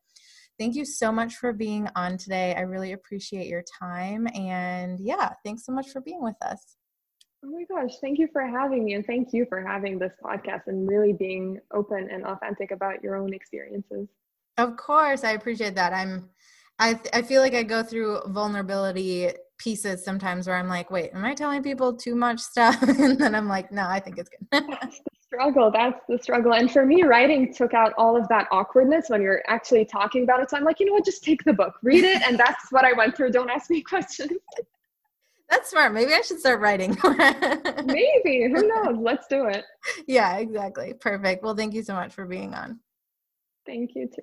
thank 0.59 0.75
you 0.75 0.85
so 0.85 1.13
much 1.13 1.37
for 1.37 1.53
being 1.53 1.89
on 1.95 2.17
today. 2.19 2.55
I 2.57 2.63
really 2.63 2.93
appreciate 2.93 3.47
your 3.47 3.65
time. 3.81 4.27
And 4.35 4.99
yeah, 5.01 5.33
thanks 5.45 5.65
so 5.65 5.73
much 5.73 5.91
for 5.91 6.01
being 6.01 6.23
with 6.23 6.37
us. 6.43 6.77
Oh 7.45 7.51
my 7.51 7.65
gosh, 7.71 7.99
thank 8.01 8.19
you 8.19 8.29
for 8.33 8.45
having 8.45 8.85
me. 8.85 8.95
And 8.95 9.07
thank 9.07 9.33
you 9.33 9.47
for 9.49 9.65
having 9.65 9.99
this 9.99 10.13
podcast 10.25 10.63
and 10.67 10.89
really 10.89 11.13
being 11.13 11.61
open 11.73 12.09
and 12.11 12.25
authentic 12.25 12.73
about 12.73 13.03
your 13.03 13.15
own 13.15 13.33
experiences. 13.33 14.09
Of 14.57 14.77
course, 14.77 15.23
I 15.23 15.33
appreciate 15.33 15.77
that. 15.77 15.93
I'm 15.93 16.31
I 16.79 17.01
I 17.13 17.23
feel 17.23 17.43
like 17.43 17.55
I 17.55 17.63
go 17.63 17.83
through 17.83 18.21
vulnerability 18.29 19.31
pieces 19.59 20.05
sometimes 20.05 20.47
where 20.47 20.57
I'm 20.57 20.69
like, 20.69 20.91
wait, 20.91 21.11
am 21.13 21.25
I 21.25 21.35
telling 21.35 21.63
people 21.63 21.95
too 21.95 22.15
much 22.15 22.41
stuff? 22.41 22.81
and 22.83 23.19
then 23.19 23.35
I'm 23.35 23.49
like, 23.49 23.71
no, 23.73 23.87
I 23.87 24.01
think 24.01 24.19
it's 24.19 24.31
good. 24.31 24.49
that's 24.69 24.99
the 24.99 25.11
struggle. 25.21 25.71
That's 25.71 26.01
the 26.09 26.19
struggle. 26.19 26.55
And 26.55 26.71
for 26.71 26.87
me, 26.87 27.03
writing 27.03 27.53
took 27.53 27.75
out 27.75 27.93
all 27.99 28.17
of 28.17 28.29
that 28.29 28.47
awkwardness 28.51 29.11
when 29.11 29.21
you're 29.21 29.43
actually 29.49 29.85
talking 29.85 30.23
about 30.23 30.41
it. 30.41 30.51
So 30.51 30.57
I'm 30.57 30.65
like, 30.65 30.81
you 30.81 30.87
know 30.87 30.93
what, 30.93 31.05
just 31.05 31.25
take 31.25 31.45
the 31.45 31.53
book, 31.53 31.75
read 31.83 32.05
it. 32.05 32.23
And 32.27 32.39
that's 32.39 32.71
what 32.71 32.85
I 32.85 32.93
went 32.93 33.17
through. 33.17 33.33
Don't 33.33 33.51
ask 33.51 33.69
me 33.69 33.83
questions. 33.83 34.33
That's 35.51 35.71
smart. 35.71 35.95
Maybe 35.95 36.13
I 36.13 36.21
should 36.21 36.41
start 36.41 36.61
writing. 36.61 36.97
Maybe. 37.87 38.53
Who 38.53 38.69
knows? 38.69 38.99
Let's 39.01 39.27
do 39.29 39.47
it. 39.47 39.65
Yeah, 40.07 40.37
exactly. 40.37 40.93
Perfect. 41.01 41.43
Well, 41.43 41.57
thank 41.57 41.73
you 41.73 41.83
so 41.83 41.95
much 41.95 42.13
for 42.13 42.27
being 42.27 42.55
on. 42.55 42.81
Thank 43.65 43.93
you 43.95 44.09
too. 44.09 44.23